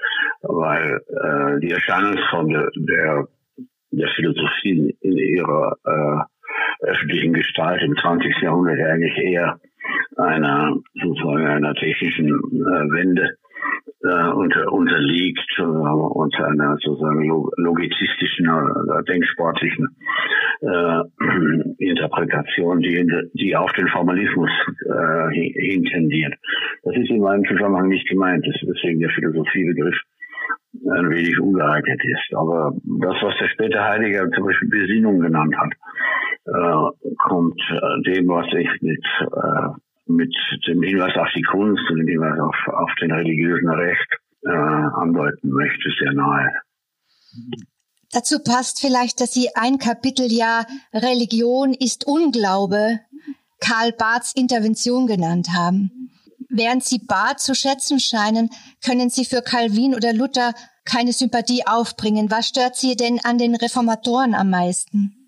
weil 0.41 0.99
äh, 1.07 1.59
die 1.61 1.71
Erscheinungsform 1.71 2.49
der, 2.49 2.69
der, 2.75 3.27
der 3.91 4.09
Philosophie 4.09 4.95
in 4.99 5.17
ihrer 5.17 5.77
äh, 5.85 6.85
öffentlichen 6.87 7.33
Gestalt 7.33 7.81
im 7.81 7.95
20. 7.95 8.41
Jahrhundert 8.41 8.79
eigentlich 8.79 9.17
eher 9.17 9.59
einer 10.17 10.75
sozusagen 11.01 11.47
einer 11.47 11.73
technischen 11.75 12.27
äh, 12.27 12.91
Wende 12.91 13.37
äh, 14.03 14.31
unter, 14.31 14.71
unterliegt 14.71 15.49
äh, 15.57 15.63
unter 15.63 16.47
einer 16.47 16.77
sozusagen 16.81 17.27
logizistischen 17.57 18.49
oder 18.49 19.03
denksportlichen 19.03 19.87
äh, 20.61 21.01
Interpretation, 21.79 22.79
die, 22.81 23.05
die 23.33 23.55
auf 23.55 23.71
den 23.73 23.87
Formalismus 23.87 24.49
äh, 24.85 25.51
hintendiert. 25.53 26.33
Das 26.83 26.95
ist 26.95 27.09
in 27.09 27.21
meinem 27.21 27.45
Zusammenhang 27.45 27.89
nicht 27.89 28.07
gemeint, 28.07 28.45
deswegen 28.45 28.99
der 28.99 29.09
Philosophiebegriff 29.09 29.95
ein 30.83 31.09
wenig 31.09 31.39
ungeeignet 31.39 32.01
ist. 32.03 32.35
Aber 32.35 32.73
das, 32.99 33.15
was 33.21 33.37
der 33.39 33.47
späte 33.49 33.83
Heidegger 33.83 34.29
zum 34.31 34.45
Beispiel 34.45 34.69
Besinnung 34.69 35.19
genannt 35.19 35.55
hat, 35.57 35.71
äh, 36.47 37.13
kommt 37.27 37.59
äh, 37.71 38.11
dem, 38.11 38.27
was 38.27 38.47
ich 38.57 38.69
mit 38.81 39.03
äh, 39.21 39.84
mit 40.07 40.33
dem 40.67 40.81
Hinweis 40.81 41.15
auf 41.17 41.27
die 41.35 41.41
Kunst 41.41 41.83
und 41.89 41.97
dem 41.97 42.07
Hinweis 42.07 42.39
auf, 42.39 42.55
auf 42.73 42.91
den 43.01 43.11
religiösen 43.11 43.69
Recht 43.69 44.07
äh, 44.43 44.49
andeuten 44.49 45.49
möchte, 45.49 45.89
sehr 45.99 46.13
nahe. 46.13 46.51
Dazu 48.11 48.39
passt 48.39 48.79
vielleicht, 48.79 49.19
dass 49.19 49.33
Sie 49.33 49.49
ein 49.55 49.77
Kapitel 49.77 50.31
ja 50.31 50.65
Religion 50.93 51.73
ist 51.73 52.07
Unglaube 52.07 52.99
Karl 53.59 53.91
Barths 53.91 54.33
Intervention 54.35 55.07
genannt 55.07 55.49
haben. 55.53 56.11
Während 56.49 56.83
Sie 56.83 56.99
Barth 56.99 57.39
zu 57.39 57.55
schätzen 57.55 57.99
scheinen, 57.99 58.49
können 58.83 59.09
Sie 59.09 59.25
für 59.25 59.41
Calvin 59.41 59.95
oder 59.95 60.13
Luther 60.13 60.53
keine 60.85 61.11
Sympathie 61.11 61.65
aufbringen. 61.65 62.29
Was 62.29 62.47
stört 62.47 62.75
Sie 62.75 62.95
denn 62.95 63.19
an 63.23 63.37
den 63.37 63.55
Reformatoren 63.55 64.35
am 64.35 64.51
meisten? 64.51 65.24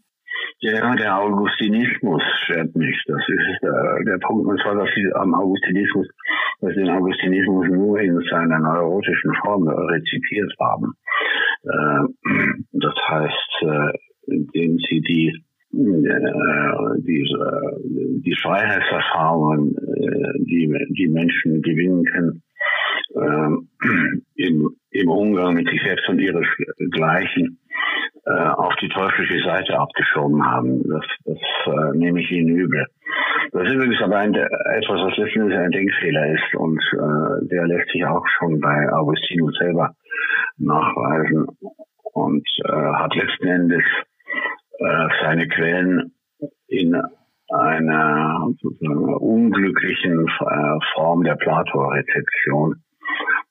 Ja, 0.60 0.96
der 0.96 1.20
Augustinismus 1.20 2.24
stört 2.44 2.76
mich. 2.76 2.96
Das 3.06 3.22
ist 3.28 3.62
der, 3.62 4.04
der 4.06 4.18
Punkt. 4.26 4.48
Und 4.48 4.60
zwar, 4.62 4.76
dass 4.76 4.90
sie 4.96 5.08
am 5.14 5.36
Augustinismus, 5.36 6.08
dass 6.62 6.74
sie 6.74 6.82
den 6.82 6.90
Augustinismus 6.90 7.68
nur 7.68 8.00
in 8.00 8.20
seiner 8.30 8.60
neurotischen 8.60 9.36
Form 9.44 9.68
rezipiert 9.68 10.52
haben. 10.60 10.94
Äh, 11.64 12.48
das 12.72 12.96
heißt, 13.08 13.62
äh, 13.62 14.34
indem 14.34 14.78
sie 14.90 15.02
die 15.02 15.44
äh, 15.74 17.02
diese, 17.02 17.62
die 18.24 18.36
Freiheitserfahrungen, 18.42 19.76
äh, 19.76 20.40
die 20.40 20.74
die 20.90 21.08
Menschen 21.08 21.62
gewinnen 21.62 22.04
können, 22.06 22.42
äh, 23.16 24.44
im, 24.44 24.76
im 24.92 25.10
Umgang 25.10 25.56
mit 25.56 25.70
sich 25.70 25.82
selbst 25.84 26.08
und 26.10 26.20
ihresgleichen, 26.20 27.60
äh, 28.28 28.50
auf 28.50 28.76
die 28.82 28.90
teuflische 28.90 29.42
Seite 29.46 29.80
abgeschoben 29.80 30.46
haben. 30.46 30.84
Das, 30.84 31.06
das 31.24 31.38
äh, 31.66 31.98
nehme 31.98 32.22
ich 32.22 32.30
Ihnen 32.32 32.50
übel. 32.50 32.86
Das 33.54 33.64
ist 33.64 33.74
übrigens 33.74 34.02
aber 34.02 34.18
ein, 34.18 34.36
etwas, 34.36 35.00
was 35.00 35.18
letztendlich 35.18 35.58
ein 35.58 35.72
Denkfehler 35.72 36.34
ist 36.34 36.56
und 36.56 36.82
äh, 36.94 37.48
der 37.48 37.68
lässt 37.68 37.90
sich 37.92 38.06
auch 38.06 38.26
schon 38.38 38.60
bei 38.60 38.92
Augustinus 38.92 39.56
selber 39.58 39.94
nachweisen 40.58 41.48
und 42.14 42.48
äh, 42.66 42.72
hat 42.72 43.16
letzten 43.16 43.48
Endes 43.48 43.84
äh, 44.80 45.08
seine 45.22 45.48
Quellen 45.48 46.12
in 46.68 47.02
einer 47.50 48.50
unglücklichen 48.68 50.28
äh, 50.28 50.80
Form 50.94 51.24
der 51.24 51.36
Plato-Rezeption, 51.36 52.84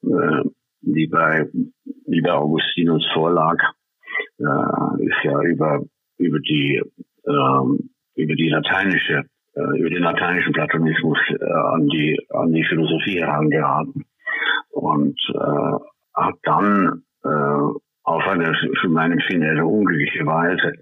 äh, 0.03 0.43
die 0.83 1.07
bei, 1.07 1.47
die 1.85 2.21
bei 2.21 2.33
Augustinus 2.33 3.07
vorlag 3.15 3.57
äh, 4.39 5.05
ist 5.05 5.25
ja 5.25 5.41
über, 5.43 5.83
über 6.19 6.39
die, 6.41 6.83
ähm, 7.27 7.91
über 8.15 8.35
die 8.35 8.49
lateinische, 8.49 9.25
äh, 9.55 9.79
über 9.79 9.91
den 9.91 10.03
lateinischen 10.03 10.53
Platonismus 10.53 11.19
äh, 11.31 11.45
an 11.45 11.87
die, 11.89 12.19
an 12.31 12.53
die 12.53 12.65
Philosophie 12.65 13.21
herangeraten. 13.21 14.05
Und 14.71 15.19
äh, 15.35 15.79
hat 16.15 16.35
dann 16.43 17.03
äh, 17.25 17.29
auf 18.07 18.27
eine 18.29 18.55
für 18.81 18.89
meinen 18.89 19.21
eine 19.21 19.67
unglückliche 19.67 20.25
Weise 20.27 20.73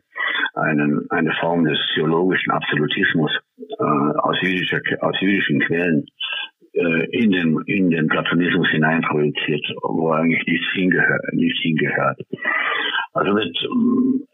einen, 0.54 1.10
eine 1.10 1.32
Form 1.40 1.64
des 1.64 1.78
theologischen 1.94 2.52
Absolutismus 2.52 3.30
äh, 3.58 3.82
aus, 3.82 4.36
jüdischer, 4.42 4.80
aus 5.00 5.20
jüdischen 5.20 5.60
Quellen 5.60 6.06
in 6.74 7.30
den, 7.30 7.60
in 7.66 7.90
den 7.90 8.08
Platonismus 8.08 8.68
hineinprojiziert, 8.70 9.64
wo 9.82 10.10
eigentlich 10.10 10.44
nichts 10.46 10.66
hingehört. 10.74 11.22
Nichts 11.32 11.60
hingehört. 11.62 12.18
Also 13.12 13.32
mit, 13.32 13.56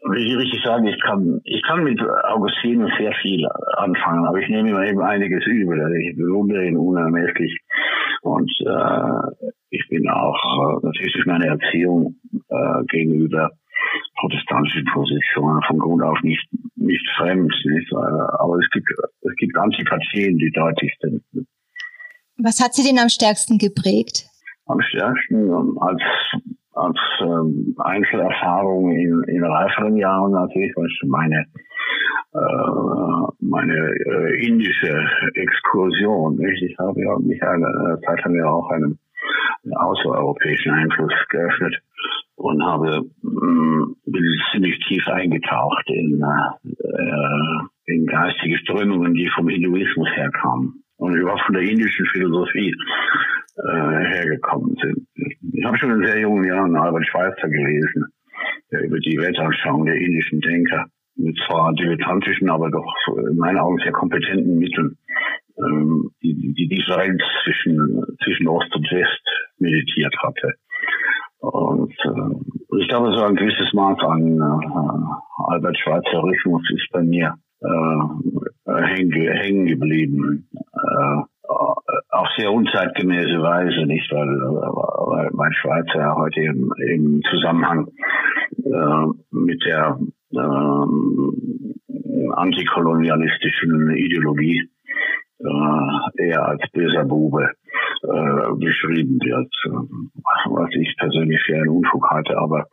wie 0.09 0.29
Sie 0.29 0.35
richtig 0.35 0.63
sagen, 0.63 0.87
ich 0.87 0.99
kann, 1.01 1.39
ich 1.43 1.61
kann 1.61 1.83
mit 1.83 2.01
Augustinus 2.01 2.91
sehr 2.97 3.13
viel 3.21 3.47
anfangen, 3.77 4.25
aber 4.25 4.39
ich 4.39 4.49
nehme 4.49 4.69
ihm 4.69 4.81
eben 4.81 5.01
einiges 5.01 5.45
übel. 5.45 5.79
Also 5.79 5.93
ich 5.93 6.17
bewundere 6.17 6.65
ihn 6.65 6.77
unermesslich 6.77 7.59
und 8.23 8.51
äh, 8.65 9.51
ich 9.69 9.87
bin 9.87 10.09
auch 10.09 10.79
äh, 10.81 10.85
natürlich 10.85 11.13
durch 11.13 11.25
meine 11.25 11.47
Erziehung 11.47 12.15
äh, 12.49 12.83
gegenüber 12.87 13.51
protestantischen 14.19 14.85
Positionen 14.93 15.61
von 15.63 15.77
Grund 15.79 16.03
auf 16.03 16.19
nicht 16.21 16.47
nicht 16.75 17.07
fremd, 17.17 17.53
nicht? 17.65 17.93
aber 17.93 18.57
es 18.57 18.69
gibt 18.71 18.87
es 19.21 19.35
gibt 19.35 19.57
Antipathien, 19.57 20.37
die 20.37 20.51
deutlich 20.51 20.95
sind. 20.99 21.23
Was 22.43 22.59
hat 22.59 22.73
Sie 22.73 22.83
denn 22.83 22.97
am 22.97 23.09
stärksten 23.09 23.57
geprägt? 23.57 24.25
Am 24.65 24.81
stärksten 24.81 25.49
ähm, 25.49 25.77
als 25.79 26.01
als 26.73 26.97
ähm, 27.21 27.75
Einzelerfahrung 27.77 28.91
in, 28.91 29.23
in 29.27 29.43
reiferen 29.43 29.97
Jahren 29.97 30.31
natürlich, 30.31 30.71
was 30.75 30.89
meine 31.03 31.45
äh, 32.33 33.31
meine 33.41 33.75
äh, 33.75 34.47
indische 34.47 35.05
Exkursion. 35.35 36.37
Nicht? 36.37 36.63
Ich 36.63 36.77
habe 36.79 36.99
ja 37.01 37.19
mich 37.19 37.43
eine 37.43 37.67
äh, 37.67 38.05
Zeit 38.05 38.23
lang 38.23 38.35
ja 38.35 38.45
auch 38.49 38.69
einem 38.71 38.97
außereuropäischen 39.75 40.71
Einfluss 40.71 41.13
geöffnet 41.29 41.75
und 42.35 42.63
habe 42.63 43.03
mh, 43.21 43.45
mm, 43.45 43.95
bin 44.05 44.23
ziemlich 44.51 44.79
tief 44.87 45.07
eingetaucht 45.07 45.87
in, 45.89 46.23
äh, 46.23 47.93
in 47.93 48.07
geistige 48.07 48.57
Strömungen, 48.59 49.13
die 49.13 49.29
vom 49.35 49.47
Hinduismus 49.49 50.07
herkamen 50.15 50.83
und 51.01 51.15
überhaupt 51.15 51.41
von 51.41 51.55
der 51.55 51.63
indischen 51.63 52.05
Philosophie 52.07 52.75
äh, 53.57 54.05
hergekommen 54.13 54.77
sind. 54.81 55.07
Ich 55.53 55.65
habe 55.65 55.77
schon 55.77 55.91
in 55.91 56.05
sehr 56.05 56.19
jungen 56.19 56.43
Jahren 56.43 56.75
Albert 56.75 57.07
Schweitzer 57.07 57.49
gelesen, 57.49 58.05
der 58.71 58.83
über 58.83 58.99
die 58.99 59.17
Weltanschauung 59.17 59.85
der 59.85 59.95
indischen 59.95 60.39
Denker 60.41 60.85
mit 61.15 61.35
zwar 61.47 61.73
dilettantischen, 61.73 62.49
aber 62.51 62.69
doch 62.69 62.95
in 63.29 63.35
meinen 63.35 63.57
Augen 63.57 63.79
sehr 63.79 63.91
kompetenten 63.91 64.59
Mitteln 64.59 64.97
ähm, 65.57 66.11
die, 66.21 66.53
die 66.53 66.67
Differenz 66.67 67.21
zwischen, 67.43 68.03
zwischen 68.23 68.47
Ost 68.47 68.73
und 68.75 68.89
West 68.91 69.27
meditiert 69.57 70.15
hatte. 70.19 70.53
Und 71.39 71.93
äh, 71.93 72.79
ich 72.79 72.87
glaube, 72.87 73.11
so 73.13 73.23
ein 73.23 73.35
gewisses 73.35 73.73
Maß 73.73 73.97
an 74.01 74.37
äh, 74.37 75.51
Albert 75.51 75.77
Schweitzerismus 75.79 76.61
ist 76.69 76.87
bei 76.91 77.01
mir 77.01 77.33
äh, 77.61 78.83
hängen, 78.83 79.11
hängen 79.11 79.65
geblieben. 79.65 80.47
Äh, 80.91 81.21
auf 82.09 82.27
sehr 82.37 82.51
unzeitgemäße 82.51 83.41
Weise, 83.41 83.85
nicht, 83.85 84.11
weil, 84.11 84.27
weil, 84.27 85.29
weil 85.33 85.53
Schweizer 85.53 86.15
heute 86.15 86.41
im, 86.41 86.73
im 86.77 87.21
Zusammenhang 87.29 87.87
äh, 88.63 89.05
mit 89.31 89.63
der 89.65 89.99
äh, 90.31 90.85
antikolonialistischen 92.33 93.91
Ideologie 93.97 94.69
äh, 95.39 96.23
eher 96.27 96.45
als 96.45 96.61
böser 96.71 97.03
Bube 97.05 97.51
äh, 98.03 98.53
beschrieben 98.55 99.19
wird, 99.23 99.53
was 100.45 100.69
ich 100.73 100.95
persönlich 100.97 101.41
für 101.45 101.55
einen 101.55 101.69
Unfug 101.69 102.09
halte, 102.09 102.37
aber 102.37 102.67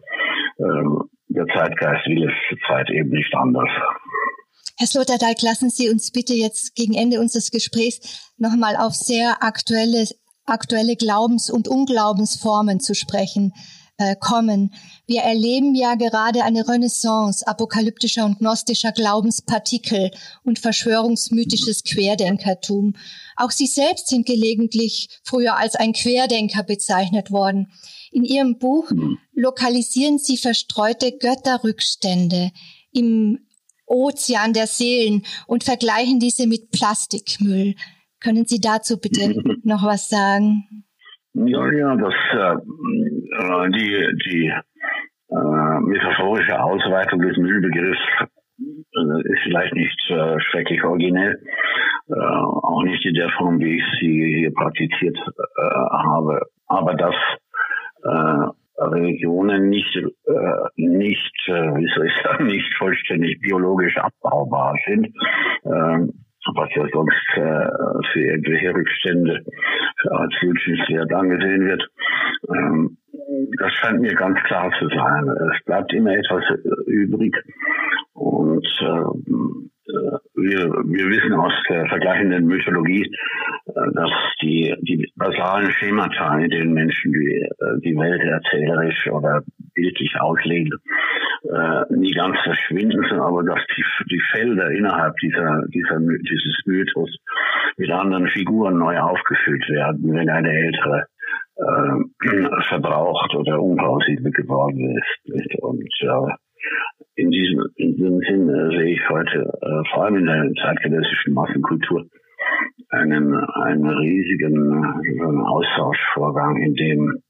äh, 0.58 0.84
der 1.30 1.46
Zeitgeist 1.46 2.06
will 2.06 2.24
es 2.24 2.34
zurzeit 2.48 2.90
eben 2.90 3.10
nicht 3.10 3.34
anders. 3.34 3.70
Herr 4.76 4.86
Sloterdijk, 4.86 5.42
lassen 5.42 5.70
Sie 5.70 5.88
uns 5.88 6.10
bitte 6.10 6.34
jetzt 6.34 6.74
gegen 6.74 6.94
Ende 6.94 7.20
unseres 7.20 7.50
Gesprächs 7.50 7.98
nochmal 8.36 8.76
auf 8.76 8.94
sehr 8.94 9.42
aktuelle, 9.42 10.06
aktuelle 10.44 10.96
Glaubens- 10.96 11.50
und 11.50 11.68
Unglaubensformen 11.68 12.80
zu 12.80 12.94
sprechen 12.94 13.52
äh, 13.98 14.14
kommen. 14.14 14.72
Wir 15.06 15.22
erleben 15.22 15.74
ja 15.74 15.96
gerade 15.96 16.44
eine 16.44 16.68
Renaissance 16.68 17.46
apokalyptischer 17.46 18.24
und 18.24 18.38
gnostischer 18.38 18.92
Glaubenspartikel 18.92 20.12
und 20.44 20.60
verschwörungsmythisches 20.60 21.82
Querdenkertum. 21.82 22.94
Auch 23.36 23.50
Sie 23.50 23.66
selbst 23.66 24.06
sind 24.06 24.24
gelegentlich 24.24 25.08
früher 25.24 25.56
als 25.56 25.74
ein 25.74 25.92
Querdenker 25.92 26.62
bezeichnet 26.62 27.32
worden. 27.32 27.72
In 28.12 28.24
Ihrem 28.24 28.58
Buch 28.58 28.90
lokalisieren 29.32 30.18
Sie 30.18 30.36
verstreute 30.36 31.12
Götterrückstände 31.18 32.52
im 32.92 33.47
Ozean 33.88 34.52
der 34.52 34.66
Seelen 34.66 35.22
und 35.46 35.64
vergleichen 35.64 36.20
diese 36.20 36.46
mit 36.46 36.70
Plastikmüll. 36.70 37.74
Können 38.20 38.44
Sie 38.46 38.60
dazu 38.60 39.00
bitte 39.00 39.34
noch 39.64 39.84
was 39.84 40.08
sagen? 40.08 40.64
Ja, 41.34 41.72
ja, 41.72 41.94
das, 41.96 42.14
äh, 42.32 43.70
die, 43.70 44.18
die 44.26 44.52
äh, 45.30 45.80
metaphorische 45.80 46.60
Ausweitung 46.60 47.20
des 47.20 47.36
Müllbegriffs 47.36 48.00
äh, 48.58 49.20
ist 49.22 49.42
vielleicht 49.44 49.74
nicht 49.74 50.10
äh, 50.10 50.40
schrecklich 50.40 50.82
originell, 50.82 51.38
äh, 52.08 52.14
auch 52.14 52.82
nicht 52.82 53.04
in 53.04 53.14
der 53.14 53.30
Form, 53.30 53.60
wie 53.60 53.76
ich 53.76 53.84
sie 54.00 54.40
hier 54.40 54.52
praktiziert 54.52 55.16
äh, 55.16 55.62
habe. 55.62 56.40
Aber 56.66 56.94
dass 56.94 57.14
Religionen 58.78 59.68
nicht, 59.68 59.96
äh, 59.96 60.68
nicht, 60.76 61.34
äh, 61.48 61.74
wie 61.76 61.90
soll 61.94 62.06
ich 62.06 62.22
sagen, 62.22 62.46
nicht 62.46 62.72
vollständig 62.78 63.40
biologisch 63.40 63.96
abbaubar 63.96 64.74
sind, 64.86 65.06
äh, 65.06 66.06
was 66.54 66.68
ja 66.74 66.86
sonst 66.92 67.26
äh, 67.34 67.68
für 68.12 68.20
irgendwelche 68.20 68.74
Rückstände 68.74 69.44
als 70.10 70.34
wünschenswert 70.40 71.12
angesehen 71.12 71.66
wird. 71.66 71.88
Ähm, 72.54 72.96
das 73.58 73.72
scheint 73.74 74.00
mir 74.00 74.14
ganz 74.14 74.38
klar 74.44 74.70
zu 74.78 74.88
sein. 74.88 75.28
Es 75.28 75.64
bleibt 75.64 75.92
immer 75.92 76.12
etwas 76.12 76.44
übrig 76.86 77.34
und 78.14 78.66
äh, 78.80 79.68
wir, 79.88 80.68
wir 80.68 81.06
wissen 81.08 81.32
aus 81.34 81.52
der 81.68 81.86
vergleichenden 81.86 82.46
Mythologie, 82.46 83.04
äh, 83.66 83.92
dass 83.94 84.10
die, 84.42 84.74
die 84.82 85.10
basalen 85.16 85.70
Schemata, 85.72 86.38
in 86.38 86.50
denen 86.50 86.72
Menschen 86.74 87.12
die, 87.12 87.42
äh, 87.42 87.80
die 87.82 87.96
Welt 87.96 88.22
erzählerisch 88.22 89.08
oder 89.10 89.42
bildlich 89.74 90.14
auslegen, 90.20 90.78
nie 91.90 92.10
ganz 92.12 92.36
verschwinden, 92.42 93.04
aber 93.20 93.44
dass 93.44 93.60
die, 93.76 93.84
die 94.10 94.20
Felder 94.32 94.70
innerhalb 94.72 95.16
dieser, 95.18 95.62
dieser, 95.68 95.98
dieses 96.00 96.62
Mythos 96.66 97.16
mit 97.76 97.90
anderen 97.90 98.26
Figuren 98.28 98.78
neu 98.78 98.98
aufgefüllt 98.98 99.66
werden, 99.68 100.14
wenn 100.14 100.28
eine 100.28 100.50
ältere 100.50 101.06
äh, 101.58 102.62
verbraucht 102.68 103.34
oder 103.34 103.60
unplausibel 103.60 104.30
geworden 104.32 104.96
ist. 104.96 105.62
Und 105.62 105.88
äh, 106.00 106.97
in 107.18 107.30
diesem, 107.32 107.66
in 107.74 107.96
diesem 107.96 108.18
Sinn 108.20 108.48
äh, 108.48 108.68
sehe 108.78 108.92
ich 108.94 109.08
heute, 109.08 109.52
äh, 109.60 109.90
vor 109.92 110.04
allem 110.04 110.18
in 110.18 110.26
der 110.26 110.52
zeitgenössischen 110.62 111.34
Massenkultur, 111.34 112.06
einen, 112.90 113.34
einen 113.34 113.88
riesigen 113.88 114.84
äh, 114.84 115.42
Austauschvorgang, 115.46 116.56
in 116.58 116.74
dem, 116.74 117.22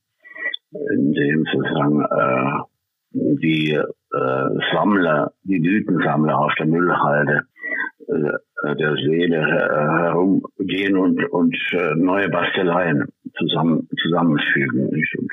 in 0.92 1.12
dem 1.14 1.44
sozusagen 1.50 2.02
äh, 2.02 3.36
die 3.40 3.72
äh, 3.72 4.48
Sammler, 4.72 5.32
die 5.44 5.58
Blütensammler 5.58 6.38
auf 6.38 6.52
der 6.58 6.66
Müllhalde 6.66 7.44
äh, 8.08 8.76
der 8.76 8.94
Seele 8.96 9.38
äh, 9.38 10.02
herumgehen 10.02 10.98
und, 10.98 11.24
und 11.30 11.56
äh, 11.72 11.94
neue 11.94 12.28
Basteleien 12.28 13.06
zusammen, 13.38 13.88
zusammenfügen. 14.02 14.90
Nicht? 14.90 15.16
Und 15.18 15.32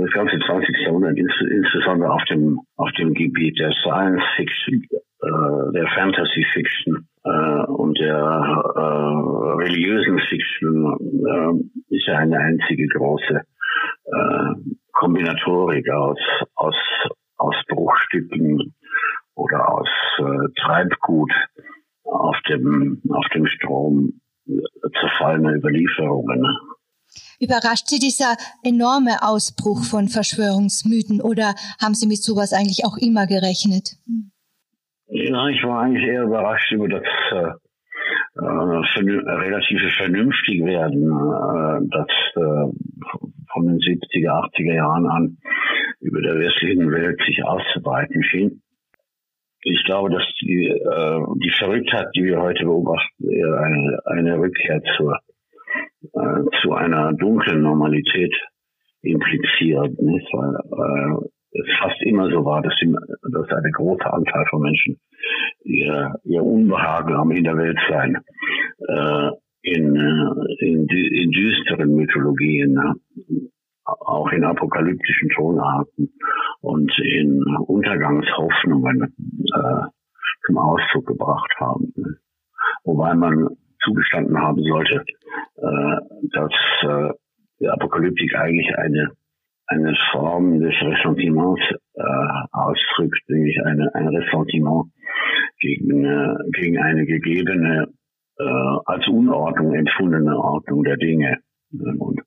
das 0.00 0.10
ganze 0.12 0.38
20. 0.38 0.76
Jahrhundert, 0.84 1.16
insbesondere 1.16 2.10
auf 2.12 2.24
dem, 2.24 2.58
auf 2.76 2.90
dem 2.92 3.14
Gebiet 3.14 3.58
der 3.58 3.72
Science 3.82 4.22
Fiction, 4.36 4.82
äh, 5.22 5.72
der 5.74 5.86
Fantasy 5.94 6.46
Fiction 6.52 7.08
äh, 7.24 7.64
und 7.66 7.98
der 7.98 8.16
äh, 8.16 9.62
religiösen 9.62 10.18
Fiction, 10.28 10.96
äh, 11.26 11.94
ist 11.94 12.06
ja 12.06 12.18
eine 12.18 12.38
einzige 12.38 12.86
große 12.88 13.42
äh, 14.04 14.54
Kombinatorik 14.92 15.88
aus, 15.90 16.18
aus, 16.54 16.76
aus 17.36 17.56
Bruchstücken 17.68 18.74
oder 19.34 19.68
aus 19.68 19.88
äh, 20.18 20.60
Treibgut 20.60 21.32
auf 22.04 22.36
dem, 22.48 23.02
auf 23.10 23.26
dem 23.34 23.46
Strom 23.46 24.20
zerfallener 25.00 25.54
Überlieferungen. 25.54 26.44
Überrascht 27.40 27.88
Sie 27.88 27.98
dieser 27.98 28.36
enorme 28.62 29.22
Ausbruch 29.22 29.82
von 29.84 30.08
Verschwörungsmythen 30.08 31.22
oder 31.22 31.54
haben 31.80 31.94
Sie 31.94 32.06
mit 32.06 32.22
sowas 32.22 32.52
eigentlich 32.52 32.84
auch 32.84 32.98
immer 32.98 33.26
gerechnet? 33.26 33.96
Ja, 35.08 35.48
ich 35.48 35.62
war 35.64 35.80
eigentlich 35.80 36.06
eher 36.06 36.24
überrascht 36.24 36.70
über 36.70 36.88
das 36.88 37.02
äh, 37.32 37.52
äh, 38.36 38.44
relative 38.44 39.90
Vernünftigwerden, 39.96 41.02
äh, 41.08 41.88
das 41.90 42.08
äh, 42.36 42.70
von 43.52 43.66
den 43.66 43.78
70er, 43.78 44.52
80er 44.52 44.74
Jahren 44.74 45.06
an 45.06 45.38
über 46.00 46.20
der 46.20 46.38
westlichen 46.38 46.90
Welt 46.92 47.20
sich 47.26 47.42
auszubreiten 47.42 48.22
schien. 48.22 48.62
Ich 49.62 49.82
glaube, 49.84 50.10
dass 50.10 50.24
die, 50.40 50.68
äh, 50.68 51.20
die 51.36 51.52
Verrücktheit, 51.58 52.08
die 52.14 52.24
wir 52.24 52.40
heute 52.40 52.64
beobachten, 52.64 53.30
eher 53.30 53.54
eine, 53.54 53.98
eine 54.04 54.38
Rückkehr 54.38 54.82
zur 54.96 55.18
äh, 56.02 56.42
zu 56.62 56.72
einer 56.72 57.12
dunklen 57.12 57.62
Normalität 57.62 58.34
impliziert, 59.02 59.98
nicht? 60.00 60.28
weil 60.32 60.54
äh, 60.54 61.28
es 61.52 61.66
fast 61.80 62.00
immer 62.02 62.30
so 62.30 62.44
war, 62.44 62.62
dass, 62.62 62.74
die, 62.80 62.94
dass 63.32 63.48
eine 63.48 63.70
große 63.72 64.12
Anzahl 64.12 64.46
von 64.50 64.62
Menschen 64.62 65.00
ihr, 65.64 66.14
ihr 66.24 66.42
Unbehagen 66.42 67.14
am 67.14 67.30
Hinterweltsein 67.30 68.18
äh, 68.88 69.30
in, 69.62 69.96
äh, 69.96 70.66
in, 70.66 70.86
in 70.88 71.30
düsteren 71.30 71.94
Mythologien, 71.94 72.76
äh, 72.76 73.48
auch 73.86 74.30
in 74.30 74.44
apokalyptischen 74.44 75.30
Tonarten 75.30 76.12
und 76.60 76.92
in 77.02 77.42
Untergangshoffnungen 77.66 79.02
äh, 79.02 79.82
zum 80.46 80.58
Ausdruck 80.58 81.06
gebracht 81.06 81.52
haben. 81.58 81.92
Wobei 82.84 83.14
man 83.14 83.48
zugestanden 83.82 84.40
haben 84.40 84.62
sollte, 84.62 85.04
äh, 85.56 85.96
dass 86.32 86.52
äh, 86.82 87.12
die 87.60 87.68
Apokalyptik 87.68 88.34
eigentlich 88.36 88.76
eine 88.76 89.12
eine 89.70 89.96
Form 90.10 90.58
des 90.58 90.74
Ressentiments 90.82 91.62
äh, 91.94 92.02
ausdrückt, 92.50 93.22
nämlich 93.28 93.56
eine, 93.64 93.94
ein 93.94 94.08
Ressentiment 94.08 94.90
gegen, 95.60 96.04
äh, 96.04 96.34
gegen 96.50 96.78
eine 96.78 97.06
gegebene, 97.06 97.86
äh, 98.38 98.76
als 98.86 99.06
Unordnung 99.06 99.72
empfundene 99.74 100.36
Ordnung 100.36 100.82
der 100.82 100.96
Dinge. 100.96 101.38
Und, 101.72 102.20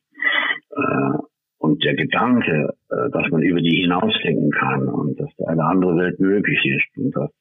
äh, 0.71 1.17
und 1.57 1.83
der 1.83 1.95
Gedanke, 1.95 2.73
äh, 2.89 3.09
dass 3.11 3.29
man 3.29 3.41
über 3.41 3.59
die 3.59 3.81
hinausdenken 3.81 4.51
kann 4.51 4.87
und 4.87 5.19
dass 5.19 5.29
eine 5.45 5.65
andere 5.65 5.97
Welt 5.97 6.19
möglich 6.21 6.63
ist 6.63 6.97
und 6.97 7.13
dass 7.13 7.31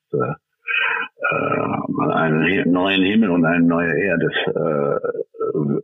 äh, 1.30 2.12
einen 2.12 2.72
neuen 2.72 3.04
Himmel 3.04 3.30
und 3.30 3.44
eine 3.44 3.64
neue 3.64 3.92
Erde 3.96 4.26
äh, 4.46 5.12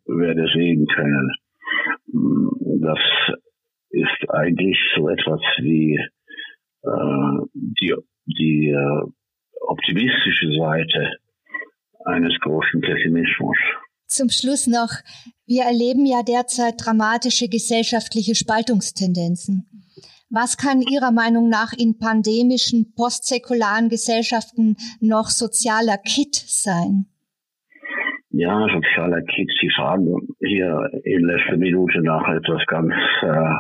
werde 0.07 0.49
sehen 0.55 0.87
können. 0.87 1.31
Das 2.81 2.99
ist 3.91 4.31
eigentlich 4.31 4.79
so 4.97 5.09
etwas 5.09 5.41
wie 5.59 5.97
äh, 6.83 7.47
die, 7.55 7.95
die 8.27 8.69
äh, 8.69 9.11
optimistische 9.61 10.53
Seite 10.59 11.17
eines 12.05 12.39
großen 12.41 12.81
Pessimismus. 12.81 13.57
Zum 14.07 14.31
Schluss 14.31 14.67
noch, 14.67 14.91
wir 15.47 15.65
erleben 15.65 16.07
ja 16.07 16.23
derzeit 16.23 16.75
dramatische 16.79 17.49
gesellschaftliche 17.49 18.35
Spaltungstendenzen. 18.35 19.67
Was 20.31 20.59
kann 20.59 20.83
Ihrer 20.83 21.11
Meinung 21.11 21.49
nach 21.49 21.73
in 21.73 21.99
pandemischen, 21.99 22.93
postsäkularen 22.95 23.89
Gesellschaften 23.89 24.77
noch 25.01 25.29
sozialer 25.29 25.97
Kit 25.97 26.35
sein? 26.35 27.07
Ja, 28.31 28.67
sozialer 28.69 29.23
Kit. 29.23 29.51
Sie 29.59 29.71
fragen 29.71 30.29
hier 30.41 30.91
in 31.05 31.25
letzter 31.25 31.57
Minute 31.57 32.03
nach 32.03 32.29
etwas 32.29 32.63
ganz 32.67 32.93
äh, 33.23 33.55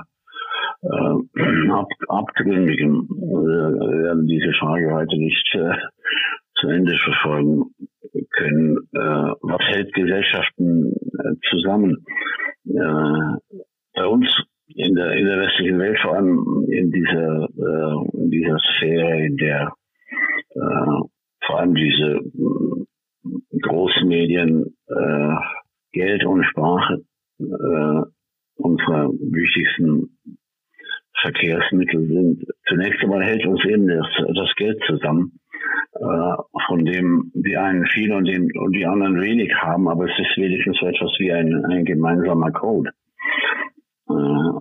äh, 0.82 1.70
ab, 1.70 1.88
abgründigem. 2.08 3.08
Wir 3.08 4.04
werden 4.04 4.26
diese 4.26 4.52
Frage 4.60 4.92
heute 4.92 5.16
nicht 5.16 5.48
äh, 5.54 5.72
zu 6.60 6.68
Ende 6.68 6.94
verfolgen 6.98 7.64
können. 8.30 8.76
Äh, 8.92 9.32
was 9.40 9.62
hält 9.68 9.94
Gesellschaften 9.94 10.92
äh, 10.92 11.34
zusammen? 11.48 12.04
Äh, 12.66 13.62
bei 13.94 14.06
uns 14.06 14.28
in 14.74 14.94
der, 14.94 15.12
in 15.12 15.26
der 15.26 15.40
westlichen 15.40 15.78
Welt, 15.78 15.98
vor 16.00 16.14
allem 16.14 16.66
in 16.70 16.90
dieser, 16.90 17.44
äh, 17.44 18.16
in 18.16 18.30
dieser 18.30 18.58
Sphäre, 18.58 19.26
in 19.26 19.36
der 19.36 19.72
äh, 20.50 21.00
vor 21.46 21.60
allem 21.60 21.74
diese 21.74 22.20
äh, 22.20 23.60
Großmedien 23.62 24.76
äh, 24.88 25.34
Geld 25.92 26.24
und 26.24 26.44
Sprache 26.44 27.02
äh, 27.40 28.02
unsere 28.56 29.10
wichtigsten 29.10 30.18
Verkehrsmittel 31.22 32.06
sind. 32.06 32.44
Zunächst 32.68 33.02
einmal 33.02 33.24
hält 33.24 33.44
uns 33.46 33.64
eben 33.64 33.88
das, 33.88 34.06
das 34.34 34.54
Geld 34.56 34.80
zusammen 34.86 35.38
äh, 35.94 36.36
von 36.66 36.84
dem 36.84 37.32
die 37.34 37.56
einen 37.56 37.86
viel 37.86 38.12
und, 38.12 38.24
den, 38.26 38.50
und 38.58 38.72
die 38.72 38.86
anderen 38.86 39.20
wenig 39.20 39.52
haben, 39.54 39.88
aber 39.88 40.04
es 40.04 40.18
ist 40.18 40.36
wenigstens 40.36 40.78
so 40.78 40.86
etwas 40.86 41.10
wie 41.18 41.32
ein, 41.32 41.64
ein 41.64 41.84
gemeinsamer 41.84 42.52
Code. 42.52 42.90
Äh, 44.08 44.60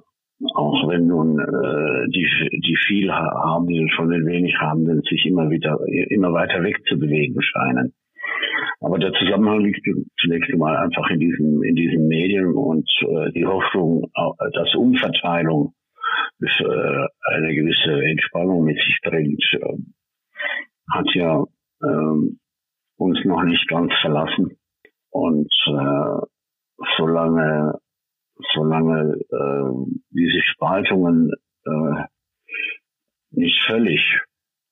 auch 0.53 0.87
wenn 0.87 1.07
nun 1.07 1.39
äh, 1.39 2.09
die, 2.09 2.27
die 2.59 2.77
viel 2.87 3.11
Habenden 3.11 3.89
von 3.95 4.09
den 4.09 4.25
wenig 4.27 4.55
Habenden 4.59 5.01
sich 5.01 5.25
immer 5.25 5.49
wieder 5.49 5.79
immer 6.09 6.31
weiter 6.33 6.63
wegzubewegen 6.63 7.41
scheinen. 7.41 7.93
Aber 8.81 8.99
der 8.99 9.13
Zusammenhang 9.13 9.61
liegt 9.61 9.81
zunächst 10.19 10.51
einmal 10.51 10.77
einfach 10.77 11.09
in 11.09 11.19
diesen 11.19 11.63
in 11.63 11.75
diesen 11.75 12.07
Medien 12.07 12.53
und 12.53 12.87
äh, 13.01 13.31
die 13.31 13.45
Hoffnung, 13.45 14.11
dass 14.53 14.75
Umverteilung 14.75 15.73
äh, 16.39 17.07
eine 17.33 17.55
gewisse 17.55 18.03
Entspannung 18.03 18.63
mit 18.65 18.77
sich 18.77 18.99
bringt, 19.03 19.43
äh, 19.53 19.77
hat 20.91 21.07
ja 21.15 21.43
ähm, 21.83 22.39
uns 22.97 23.19
noch 23.25 23.43
nicht 23.43 23.67
ganz 23.67 23.91
verlassen. 24.01 24.57
Und 25.09 25.51
äh, 25.67 26.27
solange, 26.97 27.79
solange 28.53 29.13
äh, 29.13 29.93
diese 30.11 30.41
Spaltungen 30.53 31.31
äh, 31.65 32.03
nicht 33.31 33.59
völlig 33.67 33.99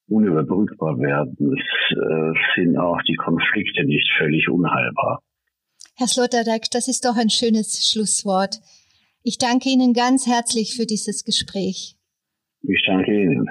unüberbrückbar 0.07 0.99
werden, 0.99 1.57
äh, 1.57 2.34
sind 2.55 2.78
auch 2.78 3.01
die 3.07 3.16
Konflikte 3.16 3.86
nicht 3.86 4.09
völlig 4.18 4.49
unheilbar. 4.49 5.22
Herr 5.97 6.07
Sloterdijk, 6.07 6.70
das 6.72 6.88
ist 6.88 7.05
doch 7.05 7.16
ein 7.16 7.30
schönes 7.30 7.89
Schlusswort. 7.89 8.59
Ich 9.24 9.38
danke 9.38 9.70
Ihnen 9.70 9.93
ganz 9.93 10.28
herzlich 10.28 10.76
für 10.76 10.86
dieses 10.86 11.24
Gespräch. 11.24 11.95
Ich 12.61 12.84
danke 12.86 13.11
Ihnen. 13.11 13.47